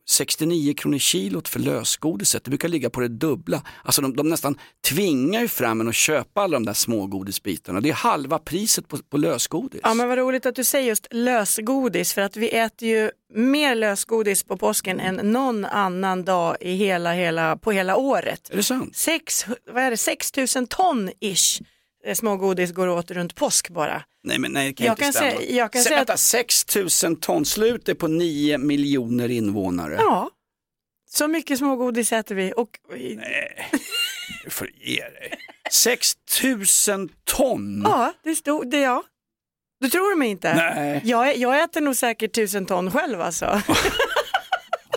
69 0.10 0.74
kronor 0.74 0.98
kilot 0.98 1.48
för 1.48 1.60
lösgodiset, 1.60 2.44
det 2.44 2.50
brukar 2.50 2.68
ligga 2.68 2.90
på 2.90 3.00
det 3.00 3.08
dubbla. 3.08 3.64
Alltså 3.84 4.02
de, 4.02 4.16
de 4.16 4.30
nästan 4.30 4.58
tvingar 4.90 5.42
ju 5.42 5.48
fram 5.48 5.82
en 5.82 5.88
att 5.88 5.96
köpa 5.96 6.42
alla 6.42 6.54
de 6.54 6.66
där 6.66 6.74
smågodisbitarna. 6.74 7.82
Det 7.82 7.90
är 7.90 7.94
halva 7.94 8.40
priset 8.40 8.88
på, 8.88 8.98
på 8.98 9.18
lösgodis. 9.18 9.82
Ja, 9.84 9.94
men 9.94 10.08
vad 10.08 10.18
roligt 10.18 10.46
att 10.46 10.56
du 10.56 10.64
säger 10.64 10.88
just 10.88 11.08
lösgodis, 11.12 12.14
för 12.14 12.22
att 12.22 12.38
vi 12.38 12.50
äter 12.50 12.88
ju 12.88 13.12
mer 13.34 13.76
lösgodis 13.76 14.44
på 14.44 14.58
påsken 14.58 15.00
än 15.00 15.16
någon 15.16 15.66
annan 15.66 16.26
dag 16.26 16.58
i 16.60 16.76
hela, 16.76 17.14
hela, 17.14 17.58
på 17.58 17.72
hela 17.72 17.96
året. 17.96 18.50
Är 18.52 18.56
det 18.56 18.64
sant? 18.64 18.96
Sex, 18.96 19.46
vad 19.72 19.84
är 19.84 19.92
det, 19.92 19.98
6 19.98 20.32
000 20.56 20.68
ton 20.68 21.10
ish 21.20 21.62
smågodis 22.14 22.72
går 22.72 22.88
åt 22.88 23.12
runt 23.12 23.36
påsk 23.36 23.70
bara. 23.70 24.04
Nej 24.24 24.40
men 24.40 24.52
nej, 24.52 24.68
det 24.68 24.74
kan 24.74 24.86
Jag 24.86 24.94
inte 24.94 25.04
kan 25.04 25.14
stämma. 25.14 25.32
säga- 25.32 25.52
jag 25.56 25.72
kan 25.72 25.82
Se, 25.82 25.88
säga 25.88 25.98
vänta, 26.00 26.18
6 26.18 26.76
000 27.04 27.16
ton, 27.16 27.46
slut 27.46 27.90
är 27.90 27.94
på 27.94 28.08
9 28.08 28.58
miljoner 28.58 29.30
invånare. 29.30 29.96
Ja, 30.00 30.30
så 31.10 31.28
mycket 31.28 31.58
smågodis 31.58 32.12
äter 32.14 32.36
vi. 32.36 32.54
Och, 32.56 32.70
Du 34.44 34.50
får 34.50 34.70
ge 34.82 35.02
dig. 35.02 35.34
6 35.72 36.14
000 36.88 37.10
ton? 37.24 37.82
Ja, 37.86 38.14
det 38.24 38.36
stod 38.36 38.70
det 38.72 38.80
ja. 38.80 39.04
Du 39.82 39.90
tror 39.90 40.16
mig 40.16 40.30
inte? 40.30 40.54
Nej. 40.56 41.02
Jag, 41.04 41.38
jag 41.38 41.64
äter 41.64 41.82
nog 41.82 41.96
säkert 41.96 42.34
tusen 42.34 42.66
ton 42.66 42.92
själv 42.92 43.22
alltså. 43.22 43.46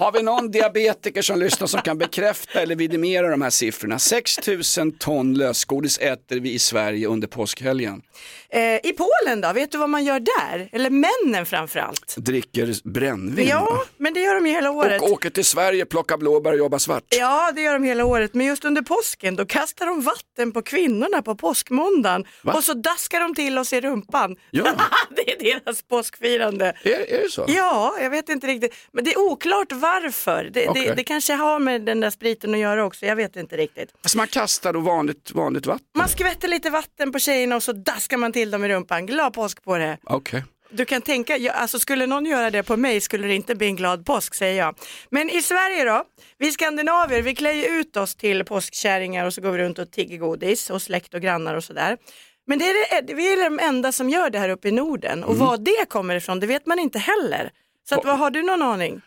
Har 0.02 0.12
vi 0.12 0.23
någon 0.23 0.50
diabetiker 0.50 1.23
som 1.23 1.38
lyssnar 1.38 1.66
som 1.66 1.80
kan 1.80 1.99
bekräfta 1.99 2.61
eller 2.61 2.76
vidimera 2.76 3.28
de 3.28 3.42
här 3.42 3.50
siffrorna? 3.50 3.99
6 3.99 4.38
000 4.78 4.92
ton 4.99 5.35
lösgodis 5.35 5.99
äter 5.99 6.40
vi 6.40 6.52
i 6.52 6.59
Sverige 6.59 7.06
under 7.09 7.28
påskhelgen. 7.28 8.02
Eh, 8.49 8.61
I 8.61 8.94
Polen 8.97 9.40
då, 9.40 9.52
vet 9.52 9.73
du 9.73 9.78
vad 9.78 9.90
man 9.90 10.04
gör 10.04 10.21
där? 10.21 10.68
Eller 10.73 10.90
männen 10.90 11.47
framförallt. 11.47 12.14
Dricker 12.16 12.88
brännvin 12.88 13.49
Ja, 13.49 13.85
men 13.97 14.14
det 14.14 14.21
gör 14.21 14.35
de 14.35 14.47
ju 14.47 14.52
hela 14.52 14.71
året. 14.71 15.02
och 15.02 15.11
åker 15.11 15.30
till 15.30 15.44
Sverige, 15.44 15.87
plockar 15.87 16.16
blåbär 16.16 16.52
och 16.52 16.59
jobbar 16.59 16.78
svart. 16.78 17.04
Ja, 17.09 17.52
det 17.54 17.61
gör 17.61 17.73
de 17.73 17.85
hela 17.85 18.04
året, 18.04 18.35
men 18.35 18.47
just 18.47 18.64
under 18.64 18.82
påsken 18.82 19.37
då 19.37 19.47
kastar 19.47 19.87
de 19.87 20.02
vatten 20.02 20.52
på 20.52 20.62
kvinnorna 20.62 21.23
på 21.23 21.35
påskmåndagen 21.35 22.25
Va? 22.42 22.52
och 22.52 22.64
så 22.64 22.75
daskar 22.75 23.21
de 23.21 23.35
till 23.35 23.59
oss 23.59 23.73
i 23.73 23.80
rumpan. 23.80 24.37
Ja. 24.50 24.64
det 25.16 25.32
är 25.32 25.61
deras 25.61 25.82
påskfirande. 25.82 26.66
Är, 26.82 27.12
är 27.12 27.23
det 27.23 27.30
så? 27.30 27.44
Ja, 27.49 27.97
jag 28.00 28.11
vet 28.11 28.28
inte 28.28 28.47
riktigt. 28.47 28.75
Men 28.92 29.04
det 29.04 29.12
är 29.12 29.18
oklart 29.18 29.73
varför. 29.73 29.91
Det, 30.00 30.68
Okej. 30.68 30.87
det, 30.87 30.94
det 30.94 31.04
kanske 31.04 31.32
har 31.32 31.58
med 31.58 31.82
den 31.82 32.00
där 32.00 32.11
spriten 32.11 32.54
att 32.54 32.61
göra 32.61 32.84
också, 32.84 33.06
jag 33.06 33.16
vet 33.16 33.37
inte 33.37 33.56
riktigt. 33.56 33.94
Alltså 34.02 34.18
man 34.18 34.28
kastar 34.28 34.72
då 34.72 34.80
vanligt, 34.80 35.30
vanligt 35.34 35.66
vatten? 35.66 35.87
Man 35.94 36.08
skvätter 36.08 36.49
lite 36.49 36.70
vatten 36.70 37.12
på 37.12 37.18
tjejerna 37.18 37.56
och 37.56 37.62
så 37.62 37.72
daskar 37.72 38.16
man 38.16 38.32
till 38.32 38.50
dem 38.50 38.64
i 38.64 38.68
rumpan. 38.68 39.06
Glad 39.06 39.32
påsk 39.32 39.64
på 39.64 39.78
det. 39.78 39.99
Okej. 40.04 40.44
Du 40.75 40.84
kan 40.84 41.02
tänka, 41.02 41.52
alltså 41.52 41.78
skulle 41.78 42.06
någon 42.06 42.26
göra 42.26 42.50
det 42.50 42.62
på 42.62 42.76
mig 42.76 43.00
skulle 43.00 43.26
det 43.28 43.34
inte 43.34 43.54
bli 43.54 43.66
en 43.66 43.76
glad 43.76 44.06
påsk 44.06 44.34
säger 44.34 44.58
jag. 44.58 44.75
Men 45.11 45.30
i 45.30 45.42
Sverige 45.42 45.84
då, 45.84 46.04
vi 46.38 46.52
skandinavier, 46.52 47.22
vi 47.22 47.34
klär 47.34 47.52
ju 47.52 47.64
ut 47.64 47.96
oss 47.96 48.14
till 48.14 48.44
påskkärringar 48.44 49.26
och 49.26 49.34
så 49.34 49.40
går 49.40 49.50
vi 49.50 49.58
runt 49.58 49.78
och 49.78 49.90
tigger 49.90 50.18
godis 50.18 50.70
och 50.70 50.82
släkt 50.82 51.14
och 51.14 51.20
grannar 51.20 51.54
och 51.54 51.64
sådär. 51.64 51.99
Men 52.46 52.58
det 52.58 52.64
är 52.64 53.02
det, 53.02 53.14
vi 53.14 53.32
är 53.32 53.44
de 53.44 53.58
enda 53.58 53.92
som 53.92 54.11
gör 54.11 54.30
det 54.30 54.38
här 54.38 54.49
uppe 54.49 54.68
i 54.68 54.72
Norden 54.72 55.25
och 55.25 55.37
var 55.37 55.56
det 55.56 55.88
kommer 55.88 56.14
ifrån 56.14 56.40
det 56.40 56.46
vet 56.46 56.66
man 56.66 56.78
inte 56.78 56.99
heller. 56.99 57.50
Så 57.88 57.94
att, 57.94 58.04
vad 58.04 58.18
har 58.18 58.30
du 58.30 58.42
någon 58.42 58.62
aning? 58.62 59.00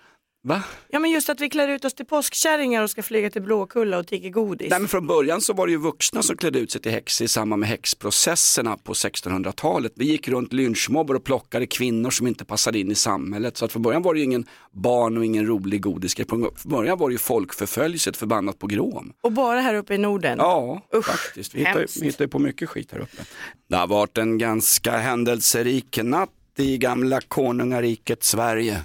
Va? 0.47 0.63
Ja 0.87 0.99
men 0.99 1.11
just 1.11 1.29
att 1.29 1.41
vi 1.41 1.49
klär 1.49 1.67
ut 1.67 1.85
oss 1.85 1.93
till 1.93 2.05
påskkärringar 2.05 2.83
och 2.83 2.89
ska 2.89 3.03
flyga 3.03 3.29
till 3.29 3.41
Blåkulla 3.41 3.97
och 3.97 4.07
tigga 4.07 4.29
godis. 4.29 4.69
Nej, 4.69 4.79
men 4.79 4.87
från 4.87 5.07
början 5.07 5.41
så 5.41 5.53
var 5.53 5.67
det 5.67 5.71
ju 5.71 5.77
vuxna 5.77 6.21
som 6.23 6.37
klädde 6.37 6.59
ut 6.59 6.71
sig 6.71 6.81
till 6.81 6.91
häxor 6.91 7.25
i 7.25 7.27
samband 7.27 7.59
med 7.59 7.69
häxprocesserna 7.69 8.77
på 8.77 8.93
1600-talet. 8.93 9.91
Vi 9.95 10.05
gick 10.05 10.27
runt 10.27 10.53
lynchmobbar 10.53 11.15
och 11.15 11.23
plockade 11.23 11.67
kvinnor 11.67 12.09
som 12.09 12.27
inte 12.27 12.45
passade 12.45 12.79
in 12.79 12.91
i 12.91 12.95
samhället. 12.95 13.57
Så 13.57 13.65
att 13.65 13.71
från 13.71 13.81
början 13.81 14.01
var 14.01 14.13
det 14.13 14.19
ju 14.19 14.25
ingen 14.25 14.45
barn 14.71 15.17
och 15.17 15.25
ingen 15.25 15.45
rolig 15.47 15.81
godisgrej. 15.81 16.27
Från 16.27 16.49
början 16.63 16.97
var 16.97 17.09
det 17.09 17.13
ju 17.13 17.17
folkförföljelse, 17.19 18.09
ett 18.09 18.17
förbannat 18.17 18.59
pogrom. 18.59 19.13
Och 19.21 19.31
bara 19.31 19.61
här 19.61 19.75
uppe 19.75 19.93
i 19.93 19.97
Norden. 19.97 20.37
Ja, 20.37 20.81
Usch, 20.95 21.05
faktiskt. 21.05 21.55
Vi 21.55 21.59
hittar, 21.59 21.73
ju- 21.73 21.79
hemskt. 21.79 22.01
vi 22.01 22.05
hittar 22.05 22.25
ju 22.25 22.29
på 22.29 22.39
mycket 22.39 22.69
skit 22.69 22.91
här 22.91 22.99
uppe. 22.99 23.23
Det 23.69 23.75
har 23.75 23.87
varit 23.87 24.17
en 24.17 24.37
ganska 24.37 24.91
händelserik 24.97 25.99
natt 26.03 26.29
i 26.57 26.77
gamla 26.77 27.21
konungariket 27.21 28.23
Sverige. 28.23 28.81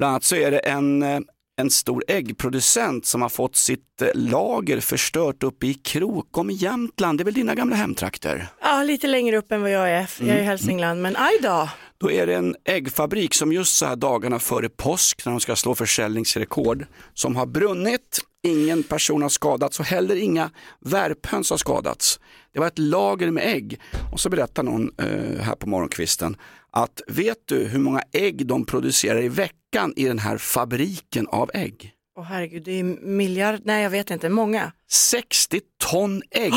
Bland 0.00 0.10
annat 0.10 0.24
så 0.24 0.36
är 0.36 0.50
det 0.50 0.58
en, 0.58 1.02
eh, 1.02 1.20
en 1.60 1.70
stor 1.70 2.04
äggproducent 2.08 3.06
som 3.06 3.22
har 3.22 3.28
fått 3.28 3.56
sitt 3.56 4.02
eh, 4.02 4.08
lager 4.14 4.80
förstört 4.80 5.42
uppe 5.42 5.66
i 5.66 5.74
Krokom 5.74 6.50
i 6.50 6.52
Jämtland. 6.52 7.18
Det 7.18 7.22
är 7.22 7.24
väl 7.24 7.34
dina 7.34 7.54
gamla 7.54 7.76
hemtrakter? 7.76 8.46
Ja, 8.62 8.82
lite 8.82 9.06
längre 9.06 9.36
upp 9.36 9.52
än 9.52 9.62
vad 9.62 9.70
jag 9.70 9.90
är. 9.90 10.10
Jag 10.18 10.28
är 10.28 10.38
i 10.38 10.42
Hälsingland, 10.42 11.02
men 11.02 11.16
aj 11.16 11.38
då. 11.42 11.68
Då 11.98 12.10
är 12.10 12.26
det 12.26 12.34
en 12.34 12.56
äggfabrik 12.64 13.34
som 13.34 13.52
just 13.52 13.76
så 13.76 13.86
här 13.86 13.96
dagarna 13.96 14.38
före 14.38 14.68
påsk 14.68 15.24
när 15.24 15.32
de 15.32 15.40
ska 15.40 15.56
slå 15.56 15.74
försäljningsrekord 15.74 16.86
som 17.14 17.36
har 17.36 17.46
brunnit. 17.46 18.20
Ingen 18.42 18.82
person 18.82 19.22
har 19.22 19.28
skadats 19.28 19.80
och 19.80 19.86
heller 19.86 20.16
inga 20.16 20.50
värphöns 20.80 21.50
har 21.50 21.56
skadats. 21.56 22.20
Det 22.52 22.60
var 22.60 22.66
ett 22.66 22.78
lager 22.78 23.30
med 23.30 23.44
ägg 23.46 23.80
och 24.12 24.20
så 24.20 24.28
berättar 24.28 24.62
någon 24.62 24.90
eh, 24.98 25.40
här 25.40 25.54
på 25.54 25.68
morgonkvisten 25.68 26.36
att 26.70 27.02
vet 27.06 27.38
du 27.44 27.64
hur 27.64 27.78
många 27.78 28.02
ägg 28.12 28.46
de 28.46 28.64
producerar 28.64 29.22
i 29.22 29.28
veckan 29.28 29.92
i 29.96 30.04
den 30.04 30.18
här 30.18 30.38
fabriken 30.38 31.26
av 31.26 31.50
ägg? 31.54 31.92
Åh 32.18 32.24
herregud, 32.24 32.62
det 32.64 32.80
är 32.80 32.84
miljard, 33.06 33.60
nej 33.64 33.82
jag 33.82 33.90
vet 33.90 34.10
inte, 34.10 34.28
många. 34.28 34.72
60 34.90 35.60
ton 35.90 36.22
ägg 36.30 36.54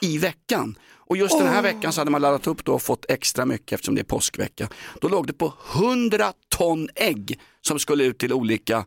i 0.00 0.18
veckan. 0.18 0.78
Och 1.06 1.16
just 1.16 1.38
den 1.38 1.48
här 1.48 1.62
veckan 1.62 1.92
så 1.92 2.00
hade 2.00 2.10
man 2.10 2.22
laddat 2.22 2.46
upp 2.46 2.64
då 2.64 2.74
och 2.74 2.82
fått 2.82 3.10
extra 3.10 3.46
mycket 3.46 3.72
eftersom 3.72 3.94
det 3.94 4.00
är 4.00 4.04
påskvecka. 4.04 4.68
Då 5.00 5.08
låg 5.08 5.26
det 5.26 5.32
på 5.32 5.52
100 5.74 6.32
ton 6.48 6.88
ägg 6.94 7.40
som 7.60 7.78
skulle 7.78 8.04
ut 8.04 8.18
till 8.18 8.32
olika 8.32 8.84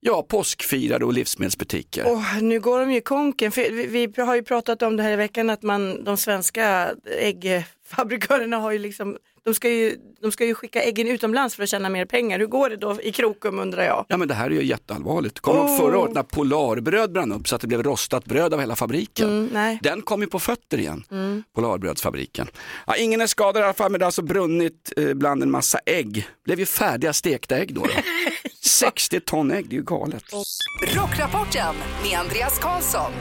ja, 0.00 0.22
påskfirare 0.22 1.04
och 1.04 1.12
livsmedelsbutiker. 1.12 2.04
Åh, 2.06 2.42
nu 2.42 2.60
går 2.60 2.78
de 2.78 2.92
ju 2.92 3.00
konken. 3.00 3.52
Vi, 3.56 3.86
vi 4.14 4.22
har 4.22 4.34
ju 4.34 4.42
pratat 4.42 4.82
om 4.82 4.96
det 4.96 5.02
här 5.02 5.12
i 5.12 5.16
veckan 5.16 5.50
att 5.50 5.62
man, 5.62 6.04
de 6.04 6.16
svenska 6.16 6.90
äggfabrikörerna 7.20 8.56
har 8.56 8.72
ju 8.72 8.78
liksom, 8.78 9.16
de 9.44 9.54
ska 9.54 9.68
ju, 9.70 9.96
de 10.20 10.32
ska 10.32 10.44
ju 10.44 10.54
skicka 10.54 10.82
äggen 10.82 11.08
utomlands 11.08 11.54
för 11.54 11.62
att 11.62 11.68
tjäna 11.68 11.88
mer 11.88 12.04
pengar. 12.04 12.38
Hur 12.38 12.46
går 12.46 12.70
det 12.70 12.76
då 12.76 13.02
i 13.02 13.12
Krokom 13.12 13.58
undrar 13.58 13.82
jag? 13.84 14.04
Ja 14.08 14.16
men 14.16 14.28
det 14.28 14.34
här 14.34 14.46
är 14.46 14.54
ju 14.54 14.64
jätteallvarligt. 14.64 15.40
Kommer 15.40 15.60
ihåg 15.60 15.78
förra 15.78 15.98
året 15.98 16.14
när 16.14 16.22
Polarbröd 16.22 17.12
brann 17.12 17.32
upp 17.32 17.48
så 17.48 17.54
att 17.54 17.60
det 17.60 17.66
blev 17.66 17.82
rostat 17.82 18.24
bröd 18.24 18.54
av 18.54 18.60
hela 18.60 18.76
fabriken? 18.76 19.48
Mm. 19.50 19.78
Den 19.82 20.02
kom 20.02 20.20
ju 20.20 20.26
på 20.26 20.38
fötter 20.38 20.78
igen, 20.78 21.04
Mm. 21.10 21.42
Polarbrödsfabriken. 21.54 22.48
Ja, 22.86 22.96
ingen 22.96 23.20
är 23.20 23.26
skadad 23.26 23.60
i 23.62 23.64
alla 23.64 23.72
fall 23.74 23.90
men 23.90 23.98
det 23.98 24.04
har 24.04 24.08
alltså 24.08 24.22
brunnit 24.22 24.92
eh, 24.96 25.14
bland 25.14 25.42
en 25.42 25.50
massa 25.50 25.78
ägg. 25.86 26.28
blev 26.44 26.60
ju 26.60 26.66
färdiga 26.66 27.12
stekta 27.12 27.56
ägg 27.56 27.74
då. 27.74 27.80
då. 27.80 27.88
60 28.68 29.20
ton 29.20 29.50
ägg, 29.52 29.68
det 29.68 29.74
är 29.74 29.78
ju 29.78 29.82
galet. 29.82 30.24
Rockrapporten 30.96 31.74
med 32.02 32.18
Andreas 32.20 32.58
Karlsson. 32.58 33.12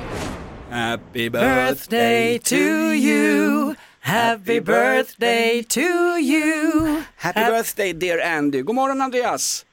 Happy 0.69 1.29
Birthday 1.29 2.39
to 2.39 2.55
you, 2.55 3.73
happy 3.99 4.61
birthday 4.61 5.63
to 5.63 5.79
you. 6.19 7.01
Happy 7.15 7.39
birthday 7.39 7.93
dear 7.93 8.37
Andy. 8.37 8.61
God 8.61 8.75
morgon 8.75 9.01
Andreas. 9.01 9.65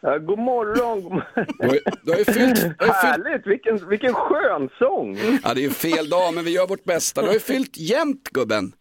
Ja, 0.00 0.18
god 0.18 0.38
morgon. 0.38 1.02
god 1.02 1.12
morgon. 1.12 1.22
Du 1.58 1.66
har, 1.66 1.78
du 2.04 2.10
har 2.12 2.18
ju 2.18 2.24
fyllt... 2.24 2.78
Du 2.78 2.86
har 2.86 2.94
fyllt 3.02 3.26
Härligt, 3.26 3.46
vilken, 3.46 3.88
vilken 3.88 4.14
skön 4.14 4.68
sång. 4.78 5.16
ja, 5.44 5.54
det 5.54 5.60
är 5.60 5.62
ju 5.62 5.70
fel 5.70 6.08
dag 6.08 6.34
men 6.34 6.44
vi 6.44 6.50
gör 6.50 6.66
vårt 6.66 6.84
bästa. 6.84 7.20
Du 7.20 7.26
har 7.26 7.34
ju 7.34 7.40
fyllt 7.40 7.76
jämnt 7.76 8.28
gubben. 8.28 8.72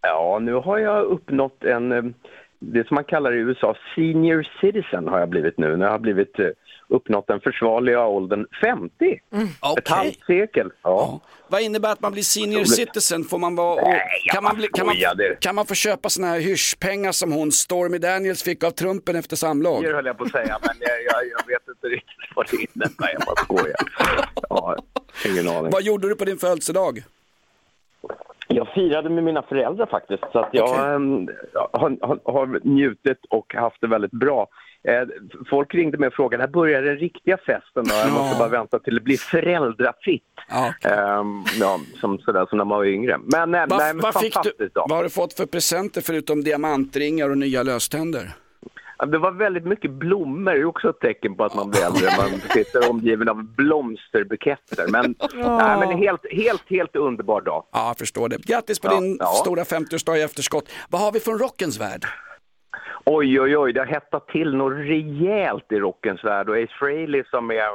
Ja, 0.00 0.38
nu 0.42 0.54
har 0.54 0.78
jag 0.78 1.04
uppnått 1.04 1.64
en, 1.64 1.92
eh, 1.92 2.02
det 2.62 2.88
som 2.88 2.94
man 2.94 3.04
kallar 3.04 3.32
i 3.32 3.38
USA, 3.38 3.76
senior 3.94 4.48
citizen 4.60 5.08
har 5.08 5.18
jag 5.18 5.28
blivit 5.28 5.58
nu. 5.58 5.76
När 5.76 5.84
jag 5.84 5.92
har 5.92 5.98
blivit 5.98 6.38
eh, 6.38 6.46
uppnått 6.88 7.26
den 7.26 7.40
försvarliga 7.40 8.06
åldern 8.06 8.46
50. 8.62 9.12
Ett 9.12 9.20
Okej. 9.60 9.82
halvt 9.86 10.24
sekel. 10.26 10.70
Ja. 10.82 11.20
Vad 11.48 11.62
innebär 11.62 11.92
att 11.92 12.00
man 12.00 12.12
blir 12.12 12.22
senior 12.22 12.64
citizen? 12.64 13.24
Får 13.24 13.38
man 13.38 13.56
vara, 13.56 13.88
Nej, 13.88 14.00
kan, 14.32 14.44
man 14.44 14.56
bli, 14.56 14.68
kan, 14.68 14.86
man, 14.86 14.96
kan 15.40 15.54
man 15.54 15.66
få 15.66 15.74
köpa 15.74 16.08
såna 16.08 16.26
här 16.26 16.40
hyschpengar 16.40 17.12
som 17.12 17.32
hon 17.32 17.52
Stormy 17.52 17.98
Daniels 17.98 18.42
fick 18.42 18.64
av 18.64 18.70
Trumpen 18.70 19.16
efter 19.16 19.36
samlag? 19.36 19.82
Det 19.82 19.92
höll 19.94 20.06
jag 20.06 20.18
på 20.18 20.24
att 20.24 20.30
säga, 20.30 20.58
men 20.62 20.76
jag, 20.80 20.90
jag, 20.90 21.30
jag 21.30 21.46
vet 21.46 21.68
inte 21.68 21.86
riktigt 21.88 22.36
vad 22.36 22.46
det 22.50 22.56
innebär. 22.56 23.12
Jag 23.12 23.22
bara 23.26 23.36
skojar. 23.36 23.76
Ja, 24.50 24.76
ingen 25.26 25.48
aning. 25.48 25.72
Vad 25.72 25.82
gjorde 25.82 26.08
du 26.08 26.14
på 26.14 26.24
din 26.24 26.38
födelsedag? 26.38 27.02
Jag 28.54 28.68
firade 28.68 29.10
med 29.10 29.24
mina 29.24 29.42
föräldrar 29.42 29.86
faktiskt, 29.86 30.22
så 30.32 30.38
att 30.38 30.48
jag 30.52 30.94
ehm, 30.94 31.28
har, 31.72 32.06
har, 32.06 32.32
har 32.32 32.60
njutit 32.62 33.18
och 33.30 33.54
haft 33.54 33.80
det 33.80 33.86
väldigt 33.86 34.10
bra. 34.10 34.48
Eh, 34.88 35.02
folk 35.50 35.74
ringde 35.74 35.98
mig 35.98 36.06
och 36.06 36.14
frågade, 36.14 36.44
när 36.44 36.52
börjar 36.52 36.82
den 36.82 36.96
riktiga 36.96 37.36
festen 37.36 37.84
då? 37.84 37.94
Jag 37.94 38.12
måste 38.12 38.38
bara 38.38 38.48
vänta 38.48 38.78
till 38.78 38.94
det 38.94 39.00
blir 39.00 39.16
föräldrafritt. 39.16 40.22
Ehm, 40.84 41.44
ja, 41.60 41.80
som, 42.00 42.18
sådär, 42.18 42.46
som 42.48 42.58
när 42.58 42.64
man 42.64 42.78
var 42.78 42.84
yngre. 42.84 43.18
Men, 43.18 43.54
eh, 43.54 43.64
nej, 43.68 43.94
men 43.94 43.98
vad, 43.98 44.14
fick 44.14 44.22
du, 44.22 44.30
fantastiskt 44.30 44.74
då. 44.74 44.86
vad 44.88 44.98
har 44.98 45.04
du 45.04 45.10
fått 45.10 45.32
för 45.32 45.46
presenter 45.46 46.00
förutom 46.00 46.44
diamantringar 46.44 47.30
och 47.30 47.38
nya 47.38 47.62
löständer? 47.62 48.41
Ja, 48.98 49.06
Det 49.06 49.18
var 49.18 49.30
väldigt 49.30 49.64
mycket 49.64 49.90
blommor, 49.90 50.52
det 50.52 50.60
är 50.60 50.64
också 50.64 50.90
ett 50.90 51.00
tecken 51.00 51.34
på 51.34 51.44
att 51.44 51.54
man 51.54 51.70
blir 51.70 51.84
äldre. 51.86 52.08
Man 52.18 52.40
sitter 52.40 52.90
omgiven 52.90 53.28
av 53.28 53.44
blomsterbuketter. 53.44 54.88
Men, 54.88 55.14
nej, 55.34 55.78
men 55.78 55.98
helt, 55.98 56.26
helt, 56.32 56.70
helt 56.70 56.96
underbar 56.96 57.40
dag. 57.40 57.64
Ja, 57.72 57.86
jag 57.86 57.98
förstår 57.98 58.28
det. 58.28 58.44
Grattis 58.46 58.78
på 58.80 58.88
Ja, 58.88 59.00
din 59.00 59.16
ja. 59.20 59.26
stora 59.26 59.62
50-årsdag 59.64 60.16
i 60.16 60.22
efterskott. 60.22 60.64
Vad 60.90 61.00
har 61.00 61.12
vi 61.12 61.20
från 61.20 61.38
rockens 61.38 61.80
värld? 61.80 62.04
Oj, 63.04 63.40
oj, 63.40 63.56
oj, 63.56 63.72
det 63.72 63.80
har 63.80 63.86
hettat 63.86 64.28
till 64.28 64.54
något 64.56 64.72
rejält 64.72 65.72
i 65.72 65.78
rockens 65.78 66.24
värld 66.24 66.48
och 66.48 66.56
Ace 66.56 66.72
Frehley 66.78 67.24
som 67.30 67.50
är, 67.50 67.68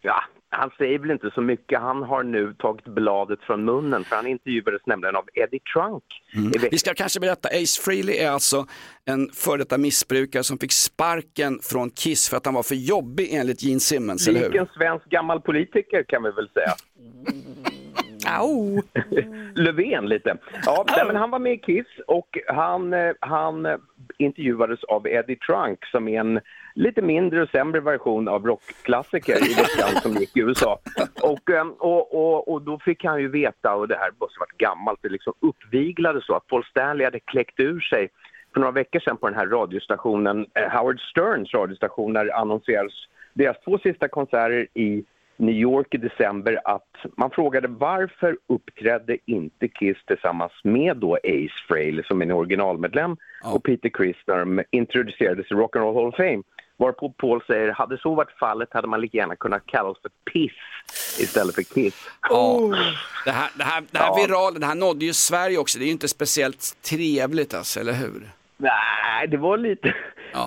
ja, 0.00 0.22
han 0.50 0.70
säger 0.78 0.98
väl 0.98 1.10
inte 1.10 1.30
så 1.34 1.40
mycket. 1.40 1.80
Han 1.80 2.02
har 2.02 2.22
nu 2.22 2.54
tagit 2.54 2.84
bladet 2.84 3.42
från 3.42 3.64
munnen 3.64 4.04
för 4.04 4.16
han 4.16 4.26
intervjuades 4.26 4.82
nämligen 4.86 5.16
av 5.16 5.28
Eddie 5.34 5.60
Trunk. 5.74 6.04
Mm. 6.34 6.52
Vi 6.70 6.78
ska 6.78 6.94
kanske 6.94 7.20
berätta, 7.20 7.48
Ace 7.48 7.82
Frehley 7.82 8.16
är 8.16 8.30
alltså 8.30 8.66
en 9.04 9.28
före 9.28 9.58
detta 9.58 9.78
missbrukare 9.78 10.42
som 10.42 10.58
fick 10.58 10.72
sparken 10.72 11.58
från 11.62 11.90
Kiss 11.90 12.28
för 12.28 12.36
att 12.36 12.44
han 12.44 12.54
var 12.54 12.62
för 12.62 12.74
jobbig 12.74 13.28
enligt 13.32 13.62
Gene 13.62 13.80
Simmons, 13.80 14.28
eller 14.28 14.40
hur? 14.40 14.56
en 14.56 14.66
svensk 14.66 15.06
gammal 15.06 15.40
politiker 15.40 16.04
kan 16.08 16.22
vi 16.22 16.30
väl 16.30 16.48
säga. 16.48 16.72
Au. 18.40 18.82
Löfven 19.54 20.08
lite. 20.08 20.36
Ja, 20.64 20.84
nej, 20.88 21.06
men 21.06 21.16
han 21.16 21.30
var 21.30 21.38
med 21.38 21.52
i 21.52 21.58
Kiss 21.58 21.86
och 22.06 22.38
han, 22.46 22.92
eh, 22.94 23.12
han 23.20 23.66
intervjuades 24.18 24.84
av 24.84 25.06
Eddie 25.06 25.36
Trunk 25.36 25.86
som 25.86 26.08
är 26.08 26.20
en 26.20 26.40
lite 26.76 27.02
mindre 27.02 27.42
och 27.42 27.48
sämre 27.48 27.80
version 27.80 28.28
av 28.28 28.46
rockklassiker 28.46 29.50
i 29.50 29.54
veckan 29.54 30.02
som 30.02 30.12
gick 30.12 30.36
i 30.36 30.40
USA. 30.40 30.78
Och, 31.22 31.50
eh, 31.50 31.66
och, 31.78 32.14
och, 32.14 32.52
och 32.52 32.62
då 32.62 32.78
fick 32.78 33.04
han 33.04 33.20
ju 33.20 33.28
veta, 33.28 33.74
och 33.74 33.88
det 33.88 33.96
här 33.96 34.10
måste 34.20 34.38
ha 34.38 34.42
varit 34.42 34.58
gammalt, 34.58 34.98
det 35.02 35.08
liksom 35.08 35.32
uppviglade 35.40 36.20
så 36.22 36.34
att 36.34 36.46
Paul 36.46 36.64
Stanley 36.64 37.04
hade 37.04 37.20
kläckt 37.20 37.60
ur 37.60 37.80
sig 37.80 38.08
för 38.52 38.60
några 38.60 38.72
veckor 38.72 39.00
sedan 39.00 39.16
på 39.16 39.28
den 39.28 39.38
här 39.38 39.46
radiostationen, 39.46 40.46
eh, 40.54 40.78
Howard 40.78 41.00
Sterns 41.00 41.54
radiostation, 41.54 42.12
när 42.12 42.40
annonserades 42.40 42.94
deras 43.34 43.56
två 43.64 43.78
sista 43.78 44.08
konserter 44.08 44.66
i 44.74 45.04
New 45.36 45.54
York 45.54 45.94
i 45.94 45.96
december 45.96 46.60
att 46.64 46.92
man 47.16 47.30
frågade 47.30 47.68
varför 47.68 48.36
uppträdde 48.46 49.18
inte 49.24 49.68
Kiss 49.68 49.96
tillsammans 50.06 50.52
med 50.64 50.96
då 50.96 51.14
Ace 51.14 51.64
Frehley 51.68 52.02
som 52.04 52.20
är 52.20 52.26
en 52.26 52.32
originalmedlem 52.32 53.16
och 53.44 53.64
Peter 53.64 53.88
Criss 53.88 54.16
när 54.26 54.38
de 54.38 54.62
introducerades 54.70 55.50
i 55.50 55.54
Rock 55.54 55.76
and 55.76 55.84
Roll 55.84 55.94
Hall 55.94 56.06
of 56.06 56.16
Fame. 56.16 56.42
Varpå 56.78 57.10
Paul 57.18 57.42
säger, 57.46 57.72
hade 57.72 57.98
så 57.98 58.14
varit 58.14 58.30
fallet 58.38 58.68
hade 58.72 58.88
man 58.88 59.00
lika 59.00 59.16
gärna 59.18 59.36
kunnat 59.36 59.62
kalla 59.66 59.88
oss 59.88 59.98
för 60.02 60.10
Piss 60.32 60.52
istället 61.20 61.54
för 61.54 61.62
Kiss. 61.62 62.08
Ja. 62.30 62.60
Det 63.24 63.30
här, 63.30 63.50
det 63.54 63.64
här, 63.64 63.82
det 63.90 63.98
här 63.98 64.06
Ja. 64.06 64.26
virala, 64.26 64.58
det 64.58 64.66
här 64.66 64.74
nådde 64.74 65.04
ju 65.04 65.12
Sverige 65.12 65.58
också. 65.58 65.78
Det 65.78 65.84
är 65.84 65.86
ju 65.86 65.92
inte 65.92 66.08
speciellt 66.08 66.82
trevligt 66.90 67.54
alltså, 67.54 67.80
eller 67.80 67.92
hur? 67.92 68.30
Nej, 68.56 69.28
det 69.28 69.36
var 69.36 69.56
lite, 69.58 69.94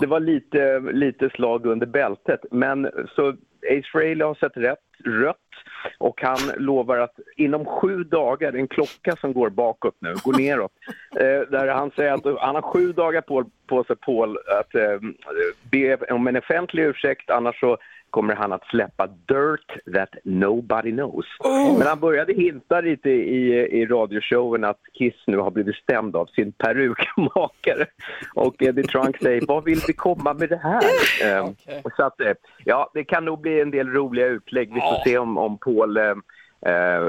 det 0.02 0.08
var 0.08 0.20
lite, 0.20 0.80
lite 0.80 1.30
slag 1.30 1.66
under 1.66 1.86
bältet. 1.86 2.40
Men 2.52 2.90
så 3.16 3.30
Ace 3.70 3.90
Frehley 3.92 4.28
har 4.28 4.36
sett 4.36 4.58
rätt, 4.58 4.80
rött. 5.06 5.38
Och 5.98 6.22
han 6.22 6.38
lovar 6.58 6.98
att 6.98 7.20
inom 7.36 7.66
sju 7.66 8.04
dagar, 8.04 8.52
det 8.52 8.58
är 8.58 8.62
en 8.62 8.68
klocka 8.68 9.16
som 9.16 9.34
går 9.34 9.50
bakåt 9.50 9.96
nu, 10.00 10.14
går 10.24 10.34
neråt, 10.34 10.72
eh, 11.16 11.50
där 11.50 11.68
han 11.68 11.92
säger 11.92 12.14
att 12.14 12.40
han 12.40 12.56
har 12.56 12.62
sju 12.62 12.92
dagar 12.92 13.22
på, 13.22 13.46
på 13.68 13.84
sig, 13.84 13.96
Paul, 13.96 14.38
att 14.60 14.76
eh, 14.76 15.00
be 15.72 15.96
om 15.96 16.28
en 16.28 16.38
offentlig 16.38 16.84
ursäkt, 16.84 17.30
annars 17.30 17.60
så 17.60 17.78
kommer 18.10 18.36
han 18.36 18.54
att 18.54 18.66
släppa 18.66 19.08
Dirt 19.08 19.94
That 19.96 20.10
Nobody 20.24 20.92
Knows. 20.92 21.26
Men 21.78 21.88
han 21.88 22.00
började 22.00 22.34
hinta 22.34 22.82
lite 22.82 23.10
i, 23.10 23.54
i 23.82 23.86
radioshowen 23.86 24.64
att 24.64 24.80
Kiss 24.94 25.16
nu 25.28 25.38
har 25.38 25.52
blivit 25.52 25.76
stämd 25.76 26.16
av 26.16 26.26
sin 26.26 26.52
perukmakare. 26.52 27.86
Och 28.36 28.56
Eddie 28.62 28.84
Trunk 28.84 29.18
säger, 29.18 29.44
vad 29.48 29.64
vill 29.64 29.80
vi 29.88 29.94
komma 29.94 30.34
med 30.34 30.50
det 30.50 30.58
här? 30.64 30.82
Eh, 31.24 31.50
Så 31.98 32.04
att, 32.04 32.22
eh, 32.22 32.34
ja, 32.66 32.92
det 32.94 33.04
kan 33.04 33.26
nog 33.26 33.42
bli 33.42 33.62
en 33.62 33.72
del 33.72 33.88
roliga 33.90 34.26
utlägg. 34.26 34.74
Vi 34.74 34.80
får 34.82 35.04
se 35.04 35.18
om, 35.18 35.38
om 35.38 35.58
Paul 35.58 35.98
eh, 35.98 36.04
eh, 36.66 37.02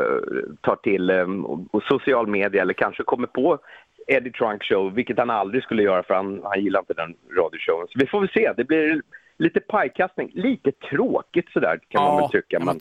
tar 0.61 0.77
till 0.83 1.11
eh, 1.11 1.27
och 1.71 1.83
social 1.83 2.27
media 2.27 2.63
eller 2.63 2.75
kanske 2.75 3.03
kommer 3.03 3.27
på 3.27 3.59
Eddie 4.07 4.33
Trunk 4.33 4.65
Show, 4.65 4.95
vilket 4.95 5.19
han 5.19 5.31
aldrig 5.31 5.63
skulle 5.63 5.83
göra 5.83 6.03
för 6.03 6.15
han, 6.15 6.41
han 6.45 6.61
gillar 6.61 6.81
inte 6.81 6.95
den 6.95 7.15
radioshowen. 7.37 7.87
Så 7.89 7.99
vi 7.99 8.07
får 8.07 8.21
väl 8.21 8.31
se. 8.35 8.53
Det 8.57 8.65
blir 8.65 9.03
lite 9.41 9.61
pajkastning. 9.61 10.31
Lite 10.35 10.73
tråkigt 10.73 11.49
sådär 11.53 11.79
kan 11.89 12.03
man 12.03 12.17
väl 12.17 12.31
tycka. 12.31 12.61
Men, 12.61 12.81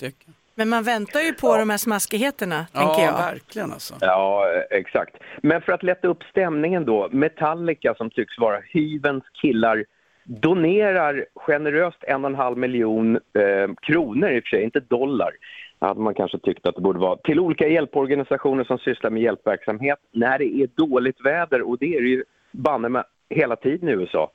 Men 0.56 0.70
man 0.70 0.84
väntar 0.84 1.20
ju 1.20 1.34
på 1.34 1.58
de 1.58 1.70
här 1.70 1.78
smaskigheterna, 1.78 2.66
tänker 2.74 3.04
jag. 3.04 3.14
verkligen 3.14 3.72
alltså. 3.72 3.94
Ja, 4.02 4.46
exakt. 4.70 5.16
Men 5.42 5.62
för 5.62 5.72
att 5.72 5.84
lätta 5.84 6.08
upp 6.08 6.24
stämningen 6.24 6.86
då, 6.86 7.10
Metallica 7.12 7.96
som 7.96 8.10
tycks 8.10 8.40
vara 8.40 8.60
hyvens 8.74 9.24
killar 9.42 9.86
donerar 10.24 11.26
generöst 11.36 12.04
en 12.04 12.26
och 12.26 12.32
en 12.32 12.36
halv 12.36 12.58
miljon 12.58 13.16
eh, 13.16 13.74
kronor 13.82 14.30
i 14.30 14.40
och 14.40 14.44
för 14.44 14.50
sig, 14.50 14.64
inte 14.64 14.80
dollar. 14.80 15.32
Hade 15.80 16.00
man 16.00 16.14
kanske 16.14 16.40
tyckt 16.40 16.68
att 16.68 16.76
det 16.76 16.82
borde 16.82 17.00
vara. 17.00 17.18
Till 17.18 17.40
olika 17.40 17.68
hjälporganisationer 17.68 18.64
som 18.64 18.78
sysslar 18.78 19.10
med 19.10 19.22
hjälpverksamhet 19.24 20.00
när 20.12 20.38
det 20.38 20.56
är 20.56 20.68
dåligt 20.76 21.26
väder 21.26 21.62
och 21.62 21.78
det 21.78 21.96
är 21.96 22.02
det 22.02 22.08
ju 22.08 22.24
banne 22.52 22.90
mig 22.90 23.04
hela 23.30 23.56
tiden 23.56 23.90
i 23.90 23.92
USA. 23.92 24.32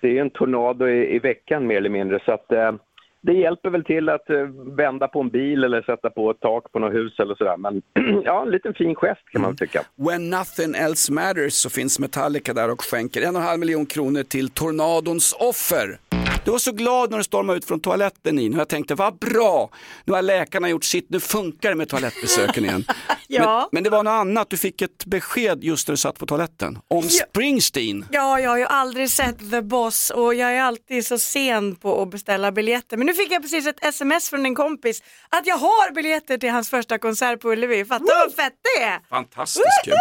Det 0.00 0.18
är 0.18 0.20
en 0.20 0.30
tornado 0.30 0.88
i, 0.88 1.14
i 1.14 1.18
veckan 1.18 1.66
mer 1.66 1.76
eller 1.76 1.90
mindre 1.90 2.20
så 2.24 2.32
att 2.32 2.52
eh, 2.52 2.72
det 3.26 3.32
hjälper 3.32 3.70
väl 3.70 3.84
till 3.84 4.08
att 4.08 4.30
eh, 4.30 4.36
vända 4.76 5.08
på 5.08 5.20
en 5.20 5.28
bil 5.28 5.64
eller 5.64 5.82
sätta 5.82 6.10
på 6.10 6.30
ett 6.30 6.40
tak 6.40 6.72
på 6.72 6.78
något 6.78 6.94
hus 6.94 7.18
eller 7.18 7.34
sådär. 7.34 7.56
Men 7.56 7.82
ja, 8.24 8.42
en 8.42 8.50
liten 8.50 8.74
fin 8.74 8.94
gest 8.94 9.28
kan 9.32 9.42
man 9.42 9.56
tycka. 9.56 9.82
When 9.96 10.30
nothing 10.30 10.74
else 10.74 11.12
matters 11.12 11.52
så 11.52 11.70
finns 11.70 11.98
Metallica 11.98 12.52
där 12.52 12.70
och 12.70 12.80
skänker 12.80 13.22
en 13.22 13.36
och 13.36 13.42
en 13.42 13.48
halv 13.48 13.60
miljon 13.60 13.86
kronor 13.86 14.22
till 14.22 14.50
tornadons 14.50 15.36
offer. 15.40 15.98
Du 16.44 16.50
var 16.50 16.58
så 16.58 16.72
glad 16.72 17.10
när 17.10 17.18
du 17.18 17.24
stormade 17.24 17.58
ut 17.58 17.64
från 17.64 17.80
toaletten 17.80 18.36
Nina. 18.36 18.58
Jag 18.58 18.68
tänkte, 18.68 18.94
vad 18.94 19.18
bra, 19.18 19.70
nu 20.04 20.12
har 20.12 20.22
läkarna 20.22 20.68
gjort 20.68 20.84
sitt, 20.84 21.10
nu 21.10 21.20
funkar 21.20 21.68
det 21.68 21.74
med 21.74 21.88
toalettbesöken 21.88 22.64
igen. 22.64 22.84
Ja. 23.28 23.58
men, 23.60 23.68
men 23.72 23.84
det 23.84 23.90
var 23.90 24.02
något 24.02 24.10
annat, 24.10 24.50
du 24.50 24.56
fick 24.56 24.82
ett 24.82 25.04
besked 25.06 25.64
just 25.64 25.88
när 25.88 25.92
du 25.92 25.96
satt 25.96 26.18
på 26.18 26.26
toaletten. 26.26 26.78
Om 26.88 27.02
Springsteen. 27.02 28.06
Ja, 28.10 28.40
jag 28.40 28.50
har 28.50 28.58
ju 28.58 28.64
aldrig 28.64 29.10
sett 29.10 29.50
The 29.50 29.62
Boss 29.62 30.10
och 30.10 30.34
jag 30.34 30.52
är 30.56 30.60
alltid 30.62 31.06
så 31.06 31.18
sen 31.18 31.76
på 31.76 32.02
att 32.02 32.10
beställa 32.10 32.52
biljetter. 32.52 32.96
Men 32.96 33.06
nu 33.06 33.14
fick 33.14 33.32
jag 33.32 33.42
precis 33.42 33.66
ett 33.66 33.84
sms 33.84 34.30
från 34.30 34.46
en 34.46 34.54
kompis 34.54 35.02
att 35.28 35.46
jag 35.46 35.56
har 35.56 35.94
biljetter 35.94 36.38
till 36.38 36.50
hans 36.50 36.70
första 36.70 36.98
konsert 36.98 37.40
på 37.40 37.52
Ullevi. 37.52 37.84
Fatta 37.84 38.04
vad 38.04 38.34
fett 38.34 38.52
det 38.76 38.82
är! 38.82 39.00
Fantastiskt 39.08 39.66
kul. 39.84 39.94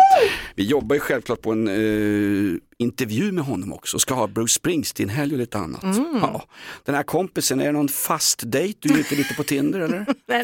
Vi 0.56 0.64
jobbar 0.64 0.96
ju 0.96 1.00
självklart 1.00 1.42
på 1.42 1.52
en 1.52 1.68
eh, 1.68 2.60
intervju 2.84 3.32
med 3.32 3.44
honom 3.44 3.74
också, 3.74 4.00
ska 4.00 4.14
ha 4.14 4.28
Bruce 4.28 4.54
Springsteen 4.54 5.10
helg 5.10 5.34
och 5.34 5.40
lite 5.40 5.58
annat. 5.58 5.84
Mm. 5.84 6.20
Ja. 6.22 6.44
Den 6.86 6.96
här 6.96 7.04
kompisen, 7.04 7.60
är 7.60 7.66
det 7.66 7.72
någon 7.72 7.88
fast 7.88 8.42
dejt? 8.46 8.80
Du 8.82 8.94
är 8.94 8.98
ute 8.98 9.16
lite 9.16 9.34
på 9.34 9.44
Tinder 9.44 9.80
eller? 9.80 10.06
Nej, 10.28 10.44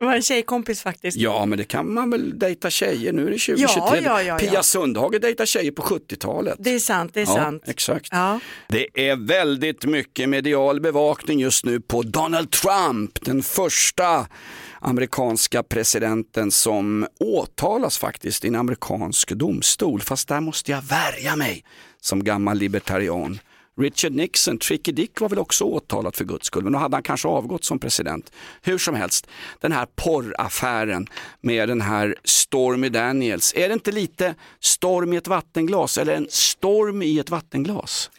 det 0.00 0.04
var 0.06 0.14
en 0.14 0.22
tjejkompis 0.22 0.82
faktiskt. 0.82 1.16
Ja 1.16 1.46
men 1.46 1.58
det 1.58 1.64
kan 1.64 1.94
man 1.94 2.10
väl 2.10 2.38
dejta 2.38 2.70
tjejer, 2.70 3.12
nu 3.12 3.26
är 3.26 3.30
det 3.30 3.38
2023. 3.38 4.00
Ja, 4.04 4.22
ja, 4.22 4.22
ja, 4.22 4.38
Pia. 4.38 4.62
Sundhage 4.62 5.20
dejtar 5.20 5.46
tjejer 5.46 5.70
på 5.70 5.82
70-talet. 5.82 6.54
Det 6.58 6.74
är 6.74 6.78
sant, 6.78 7.14
det 7.14 7.20
är 7.20 7.26
sant. 7.26 7.62
exakt. 7.66 8.12
Det 8.68 9.08
är 9.10 9.26
väldigt 9.26 9.84
mycket 9.84 10.28
medial 10.28 10.80
bevakning 10.80 11.40
just 11.40 11.64
nu 11.64 11.80
på 11.80 12.02
Donald 12.02 12.50
Trump, 12.50 13.24
den 13.24 13.42
första 13.42 14.26
amerikanska 14.80 15.62
presidenten 15.62 16.50
som 16.50 17.06
åtalas 17.20 17.98
faktiskt 17.98 18.44
i 18.44 18.48
en 18.48 18.54
amerikansk 18.54 19.30
domstol. 19.30 20.00
Fast 20.00 20.28
där 20.28 20.40
måste 20.40 20.70
jag 20.70 20.82
värja 20.82 21.36
mig 21.36 21.64
som 22.00 22.24
gammal 22.24 22.58
libertarian. 22.58 23.38
Richard 23.80 24.12
Nixon, 24.12 24.58
Tricky 24.58 24.92
Dick 24.92 25.20
var 25.20 25.28
väl 25.28 25.38
också 25.38 25.64
åtalad 25.64 26.14
för 26.16 26.24
guds 26.24 26.46
skull, 26.46 26.64
men 26.64 26.72
då 26.72 26.78
hade 26.78 26.96
han 26.96 27.02
kanske 27.02 27.28
avgått 27.28 27.64
som 27.64 27.78
president. 27.78 28.32
Hur 28.62 28.78
som 28.78 28.94
helst, 28.94 29.26
den 29.60 29.72
här 29.72 29.86
porraffären 29.96 31.06
med 31.40 31.68
den 31.68 31.80
här 31.80 32.14
Stormy 32.24 32.88
Daniels, 32.88 33.54
är 33.56 33.68
det 33.68 33.74
inte 33.74 33.92
lite 33.92 34.34
storm 34.60 35.12
i 35.12 35.16
ett 35.16 35.28
vattenglas 35.28 35.98
eller 35.98 36.14
en 36.14 36.26
storm 36.30 37.02
i 37.02 37.18
ett 37.18 37.30
vattenglas? 37.30 38.10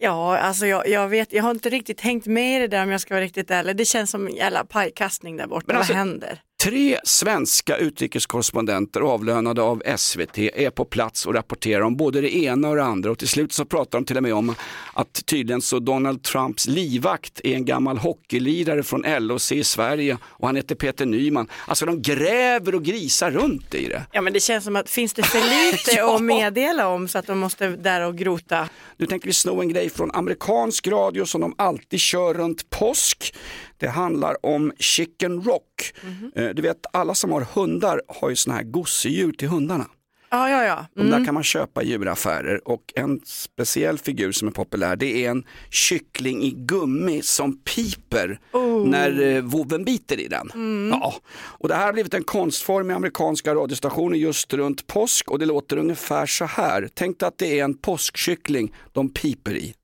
Ja, 0.00 0.38
alltså 0.38 0.66
jag, 0.66 0.88
jag 0.88 1.08
vet, 1.08 1.32
jag 1.32 1.42
har 1.42 1.50
inte 1.50 1.68
riktigt 1.68 2.00
hängt 2.00 2.26
med 2.26 2.56
i 2.56 2.58
det 2.60 2.68
där 2.68 2.82
om 2.82 2.90
jag 2.90 3.00
ska 3.00 3.14
vara 3.14 3.24
riktigt 3.24 3.50
ärlig. 3.50 3.76
Det 3.76 3.84
känns 3.84 4.10
som 4.10 4.26
en 4.26 4.34
jävla 4.34 4.64
pajkastning 4.64 5.36
där 5.36 5.46
borta. 5.46 5.74
Alltså- 5.76 5.92
Vad 5.92 5.98
händer? 5.98 6.40
Tre 6.62 6.98
svenska 7.04 7.76
utrikeskorrespondenter 7.76 9.00
avlönade 9.00 9.62
av 9.62 9.82
SVT 9.96 10.38
är 10.38 10.70
på 10.70 10.84
plats 10.84 11.26
och 11.26 11.34
rapporterar 11.34 11.80
om 11.80 11.96
både 11.96 12.20
det 12.20 12.36
ena 12.36 12.68
och 12.68 12.76
det 12.76 12.82
andra 12.82 13.10
och 13.10 13.18
till 13.18 13.28
slut 13.28 13.52
så 13.52 13.64
pratar 13.64 13.98
de 13.98 14.04
till 14.04 14.16
och 14.16 14.22
med 14.22 14.34
om 14.34 14.54
att 14.94 15.26
tydligen 15.26 15.62
så 15.62 15.78
Donald 15.78 16.22
Trumps 16.22 16.66
livvakt 16.66 17.40
är 17.44 17.54
en 17.54 17.64
gammal 17.64 17.98
hockeylirare 17.98 18.82
från 18.82 19.02
LOC 19.18 19.52
i 19.52 19.64
Sverige 19.64 20.18
och 20.24 20.46
han 20.46 20.56
heter 20.56 20.74
Peter 20.74 21.06
Nyman. 21.06 21.48
Alltså 21.66 21.86
de 21.86 22.02
gräver 22.02 22.74
och 22.74 22.82
grisar 22.84 23.30
runt 23.30 23.74
i 23.74 23.88
det. 23.88 24.02
Ja 24.12 24.20
men 24.20 24.32
det 24.32 24.40
känns 24.40 24.64
som 24.64 24.76
att 24.76 24.90
finns 24.90 25.14
det 25.14 25.22
för 25.22 25.72
lite 25.72 25.90
Ja. 25.96 26.16
att 26.16 26.22
meddela 26.22 26.88
om 26.88 27.08
så 27.08 27.18
att 27.18 27.26
de 27.26 27.38
måste 27.38 27.68
där 27.68 28.00
och 28.00 28.16
grota? 28.16 28.68
Nu 28.96 29.06
tänker 29.06 29.26
vi 29.26 29.32
sno 29.32 29.60
en 29.60 29.68
grej 29.68 29.90
från 29.90 30.10
amerikansk 30.10 30.86
radio 30.86 31.24
som 31.24 31.40
de 31.40 31.54
alltid 31.58 32.00
kör 32.00 32.34
runt 32.34 32.70
påsk. 32.70 33.34
Det 33.78 33.88
handlar 33.88 34.46
om 34.46 34.72
Chicken 34.78 35.42
Rock. 35.42 35.92
Eh, 36.34 36.48
Du 36.48 36.62
vet 36.62 36.86
alla 36.92 37.14
som 37.14 37.32
har 37.32 37.40
hundar 37.40 38.02
har 38.08 38.30
ju 38.30 38.36
såna 38.36 38.56
här 38.56 38.62
gosedjur 38.62 39.32
till 39.32 39.48
hundarna. 39.48 39.86
Ja, 40.30 40.50
ja, 40.50 40.64
ja. 40.64 40.86
De 40.94 41.10
där 41.10 41.24
kan 41.24 41.34
man 41.34 41.42
köpa 41.42 41.82
i 41.82 41.88
djuraffärer 41.90 42.68
och 42.68 42.92
en 42.96 43.20
speciell 43.24 43.98
figur 43.98 44.32
som 44.32 44.48
är 44.48 44.52
populär 44.52 44.96
det 44.96 45.24
är 45.26 45.30
en 45.30 45.44
kyckling 45.70 46.42
i 46.42 46.50
gummi 46.50 47.22
som 47.22 47.58
piper 47.58 48.40
när 48.86 49.20
eh, 49.36 49.42
vovven 49.42 49.84
biter 49.84 50.20
i 50.20 50.28
den. 50.28 50.50
Ja. 50.92 51.14
Och 51.38 51.68
det 51.68 51.74
här 51.74 51.86
har 51.86 51.92
blivit 51.92 52.14
en 52.14 52.24
konstform 52.24 52.90
i 52.90 52.94
amerikanska 52.94 53.54
radiostationer 53.54 54.16
just 54.16 54.54
runt 54.54 54.86
påsk 54.86 55.30
och 55.30 55.38
det 55.38 55.46
låter 55.46 55.76
ungefär 55.76 56.26
så 56.26 56.44
här. 56.44 56.88
Tänk 56.94 57.18
dig 57.20 57.26
att 57.26 57.38
det 57.38 57.60
är 57.60 57.64
en 57.64 57.74
påskkyckling 57.74 58.74
de 58.92 59.08
piper 59.12 59.56
i. 59.56 59.74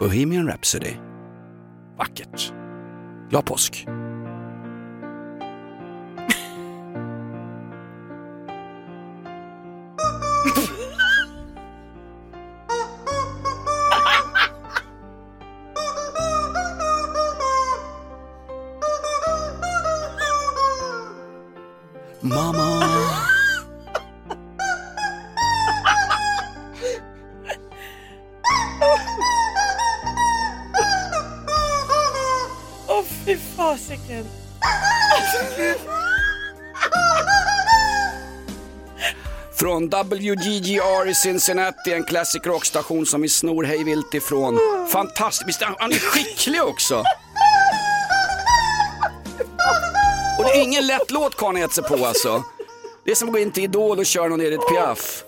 Bohemian 0.00 0.46
Rhapsody. 0.48 0.92
Vackert. 1.98 2.52
Glad 3.30 3.44
påsk. 3.44 3.86
Mama. 22.20 22.57
Från 39.90 40.08
WGGR 40.08 41.08
i 41.08 41.14
Cincinnati, 41.14 41.92
en 41.92 42.04
classic 42.04 42.42
rockstation 42.44 43.06
som 43.06 43.22
vi 43.22 43.28
snor 43.28 43.64
hej 43.64 43.84
vilt 43.84 44.14
ifrån. 44.14 44.58
Fantastiskt, 44.92 45.48
Visst, 45.48 45.62
han 45.78 45.92
är 45.92 45.98
skicklig 45.98 46.62
också. 46.62 46.98
Och 50.38 50.44
det 50.44 50.50
är 50.50 50.62
ingen 50.62 50.86
lätt 50.86 51.10
låt 51.10 51.36
karln 51.36 51.56
har 51.56 51.62
gett 51.62 51.72
sig 51.72 51.84
på 51.84 52.06
alltså. 52.06 52.42
Det 53.04 53.10
är 53.10 53.14
som 53.14 53.28
att 53.28 53.32
gå 53.32 53.38
in 53.38 53.50
till 53.50 53.64
Idol 53.64 53.98
och 53.98 54.06
köra 54.06 54.28
någon 54.28 54.40
Edith 54.40 54.72
Piaf. 54.72 55.24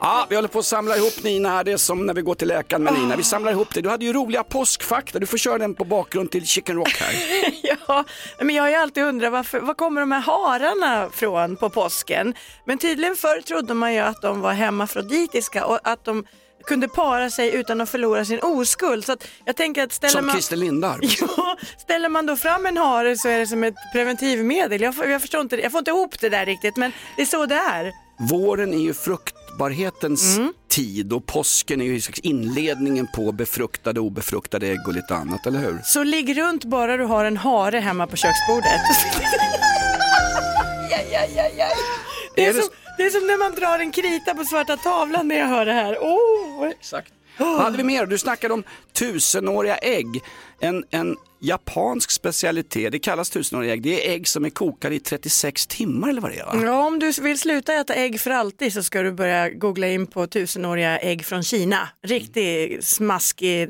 Ja, 0.00 0.26
vi 0.28 0.36
håller 0.36 0.48
på 0.48 0.58
att 0.58 0.66
samla 0.66 0.96
ihop 0.96 1.22
Nina 1.22 1.48
här, 1.48 1.64
det 1.64 1.72
är 1.72 1.76
som 1.76 2.06
när 2.06 2.14
vi 2.14 2.22
går 2.22 2.34
till 2.34 2.48
läkaren 2.48 2.82
med 2.82 2.92
Nina. 2.92 3.16
Vi 3.16 3.22
samlar 3.24 3.52
ihop 3.52 3.74
det. 3.74 3.80
Du 3.80 3.88
hade 3.88 4.04
ju 4.04 4.12
roliga 4.12 4.44
påskfakta, 4.44 5.18
du 5.18 5.26
får 5.26 5.38
köra 5.38 5.58
den 5.58 5.74
på 5.74 5.84
bakgrund 5.84 6.30
till 6.30 6.46
Chicken 6.46 6.76
Rock 6.76 6.96
här. 7.00 7.14
Ja, 7.88 8.04
men 8.38 8.54
jag 8.54 8.62
har 8.62 8.70
ju 8.70 8.74
alltid 8.74 9.04
undrat 9.04 9.32
varför, 9.32 9.60
var 9.60 9.74
kommer 9.74 10.00
de 10.00 10.12
här 10.12 10.20
hararna 10.20 11.10
från 11.12 11.56
på 11.56 11.70
påsken? 11.70 12.34
Men 12.64 12.78
tydligen 12.78 13.16
förr 13.16 13.40
trodde 13.40 13.74
man 13.74 13.94
ju 13.94 14.00
att 14.00 14.22
de 14.22 14.40
var 14.40 14.52
hemmafroditiska 14.52 15.66
och 15.66 15.78
att 15.82 16.04
de 16.04 16.24
kunde 16.64 16.88
para 16.88 17.30
sig 17.30 17.54
utan 17.54 17.80
att 17.80 17.90
förlora 17.90 18.24
sin 18.24 18.38
oskuld. 18.42 19.04
Så 19.04 19.16
jag 19.44 19.56
tänker 19.56 19.84
att 19.84 19.92
ställer 19.92 20.12
Som 20.12 20.26
man... 20.26 20.34
Christer 20.34 20.56
Lindarw. 20.56 21.08
Ja, 21.36 21.56
ställer 21.78 22.08
man 22.08 22.26
då 22.26 22.36
fram 22.36 22.66
en 22.66 22.76
hare 22.76 23.16
så 23.16 23.28
är 23.28 23.38
det 23.38 23.46
som 23.46 23.64
ett 23.64 23.74
preventivmedel. 23.92 24.80
Jag, 24.80 24.94
jag 25.06 25.20
förstår 25.20 25.40
inte, 25.40 25.56
jag 25.56 25.72
får 25.72 25.78
inte 25.78 25.90
ihop 25.90 26.20
det 26.20 26.28
där 26.28 26.46
riktigt 26.46 26.76
men 26.76 26.92
det 27.16 27.22
är 27.22 27.26
så 27.26 27.46
det 27.46 27.54
är. 27.54 27.92
Våren 28.18 28.74
är 28.74 28.78
ju 28.78 28.94
fruktbarhetens 29.58 30.38
tid 30.68 31.12
och 31.12 31.26
påsken 31.26 31.80
är 31.80 31.84
ju 31.84 32.00
slags 32.00 32.18
inledningen 32.20 33.06
på 33.14 33.32
befruktade 33.32 34.00
och 34.00 34.06
obefruktade 34.06 34.66
ägg 34.66 34.88
och 34.88 34.94
lite 34.94 35.14
annat, 35.14 35.46
eller 35.46 35.58
hur? 35.58 35.80
Så 35.84 36.02
ligg 36.02 36.38
runt 36.38 36.64
bara 36.64 36.96
du 36.96 37.04
har 37.04 37.24
en 37.24 37.36
hare 37.36 37.78
hemma 37.78 38.06
på 38.06 38.16
köksbordet. 38.16 38.80
ja, 40.90 40.98
ja, 41.12 41.20
ja, 41.36 41.48
ja. 41.58 41.66
Det, 42.34 42.44
är 42.44 42.48
Är 42.50 42.54
det- 42.54 42.60
som, 42.60 42.70
det 42.96 43.02
är 43.02 43.10
som 43.10 43.26
när 43.26 43.38
man 43.38 43.52
drar 43.54 43.78
en 43.78 43.92
krita 43.92 44.34
på 44.34 44.44
svarta 44.44 44.76
tavlan 44.76 45.28
när 45.28 45.38
jag 45.38 45.46
hör 45.46 45.66
det 45.66 45.72
här. 45.72 45.94
Oh. 45.96 46.68
Exakt. 46.68 47.12
Vad 47.38 47.60
hade 47.60 47.76
vi 47.76 47.84
mer? 47.84 48.06
Du 48.06 48.18
snackade 48.18 48.54
om 48.54 48.64
tusenåriga 48.92 49.76
ägg. 49.76 50.22
En, 50.60 50.84
en 50.90 51.16
japansk 51.40 52.10
specialitet, 52.10 52.92
det 52.92 52.98
kallas 52.98 53.30
tusenåriga 53.30 53.72
ägg. 53.72 53.82
Det 53.82 54.08
är 54.08 54.14
ägg 54.14 54.28
som 54.28 54.44
är 54.44 54.50
kokade 54.50 54.94
i 54.94 55.00
36 55.00 55.66
timmar 55.66 56.08
eller 56.08 56.20
vad 56.20 56.30
det 56.30 56.38
är 56.38 56.44
va? 56.44 56.60
Ja, 56.64 56.86
om 56.86 56.98
du 56.98 57.12
vill 57.12 57.38
sluta 57.38 57.74
äta 57.74 57.94
ägg 57.94 58.20
för 58.20 58.30
alltid 58.30 58.72
så 58.72 58.82
ska 58.82 59.02
du 59.02 59.12
börja 59.12 59.50
googla 59.50 59.88
in 59.88 60.06
på 60.06 60.26
tusenåriga 60.26 60.98
ägg 60.98 61.24
från 61.24 61.42
Kina. 61.42 61.88
Riktig 62.02 62.84
smaskig 62.84 63.62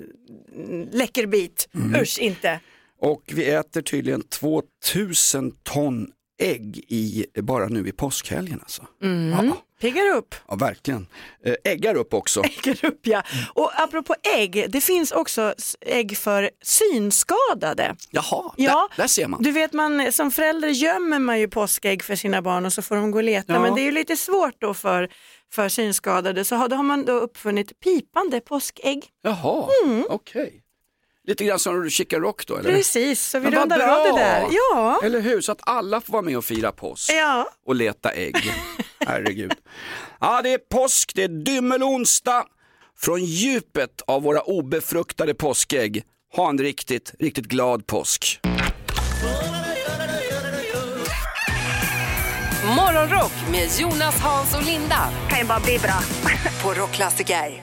mm, 0.56 0.88
läcker 0.92 1.26
bit. 1.26 1.68
Usch 2.02 2.18
inte. 2.18 2.60
Och 3.00 3.22
vi 3.26 3.50
äter 3.50 3.82
tydligen 3.82 4.22
2000 4.22 5.50
ton 5.62 6.06
ägg 6.40 6.78
i, 6.88 7.26
bara 7.40 7.68
nu 7.68 7.88
i 7.88 7.92
påskhelgen 7.92 8.60
alltså. 8.62 8.86
Mm. 9.02 9.30
Ja. 9.30 9.56
Piggar 9.80 10.08
upp. 10.16 10.34
Ja, 10.48 10.54
verkligen. 10.54 11.06
Eh, 11.44 11.54
äggar 11.64 11.94
upp 11.94 12.14
också. 12.14 12.42
Äggar 12.44 12.84
upp 12.84 13.00
ja. 13.02 13.22
Och 13.54 13.80
apropå 13.80 14.14
ägg, 14.36 14.66
det 14.68 14.80
finns 14.80 15.12
också 15.12 15.54
ägg 15.80 16.16
för 16.18 16.50
synskadade. 16.62 17.96
Jaha, 18.10 18.52
Ja, 18.56 18.88
där, 18.96 19.02
där 19.02 19.08
ser 19.08 19.28
man. 19.28 19.42
Du 19.42 19.52
vet 19.52 19.72
man 19.72 20.12
som 20.12 20.30
förälder 20.30 20.68
gömmer 20.68 21.18
man 21.18 21.40
ju 21.40 21.48
påskägg 21.48 22.02
för 22.04 22.16
sina 22.16 22.42
barn 22.42 22.66
och 22.66 22.72
så 22.72 22.82
får 22.82 22.96
de 22.96 23.10
gå 23.10 23.18
och 23.18 23.24
leta. 23.24 23.52
Ja. 23.52 23.60
Men 23.60 23.74
det 23.74 23.80
är 23.80 23.84
ju 23.84 23.90
lite 23.90 24.16
svårt 24.16 24.54
då 24.58 24.74
för, 24.74 25.08
för 25.52 25.68
synskadade 25.68 26.44
så 26.44 26.56
har, 26.56 26.68
då 26.68 26.76
har 26.76 26.82
man 26.82 27.04
då 27.04 27.12
uppfunnit 27.12 27.80
pipande 27.80 28.40
påskägg. 28.40 29.04
Jaha, 29.22 29.68
Mm. 29.84 30.04
okej. 30.10 30.62
Lite 31.28 31.44
grann 31.44 31.58
som 31.58 31.90
Chicken 31.90 32.20
Rock 32.20 32.46
då 32.46 32.56
eller? 32.56 32.70
Precis, 32.72 33.22
så 33.24 33.38
vi 33.38 33.50
Men 33.50 33.60
rundar 33.60 33.80
av 33.80 33.86
bra! 33.86 34.12
det 34.12 34.18
där. 34.22 34.46
Ja. 34.50 35.00
Eller 35.04 35.20
hur, 35.20 35.40
så 35.40 35.52
att 35.52 35.58
alla 35.62 36.00
får 36.00 36.12
vara 36.12 36.22
med 36.22 36.36
och 36.38 36.44
fira 36.44 36.72
påsk 36.72 37.10
Ja. 37.12 37.48
och 37.66 37.74
leta 37.74 38.10
ägg. 38.10 38.36
Herregud. 39.06 39.52
Ja, 40.20 40.42
det 40.42 40.52
är 40.52 40.58
påsk, 40.58 41.12
det 41.14 41.22
är 41.24 41.28
dymmelonsdag. 41.28 42.44
Från 42.98 43.24
djupet 43.24 44.02
av 44.06 44.22
våra 44.22 44.40
obefruktade 44.40 45.34
påskägg, 45.34 46.02
ha 46.36 46.48
en 46.48 46.58
riktigt, 46.58 47.14
riktigt 47.18 47.46
glad 47.46 47.86
påsk. 47.86 48.40
Morgonrock 52.76 53.32
med 53.50 53.68
Jonas, 53.78 54.20
Hans 54.20 54.54
och 54.56 54.64
Linda. 54.64 55.08
Kan 55.30 55.38
ju 55.38 55.44
bara 55.44 55.60
bli 55.60 55.78
bra. 55.78 56.00
På 56.62 56.72
Rockklassiker. 56.80 57.62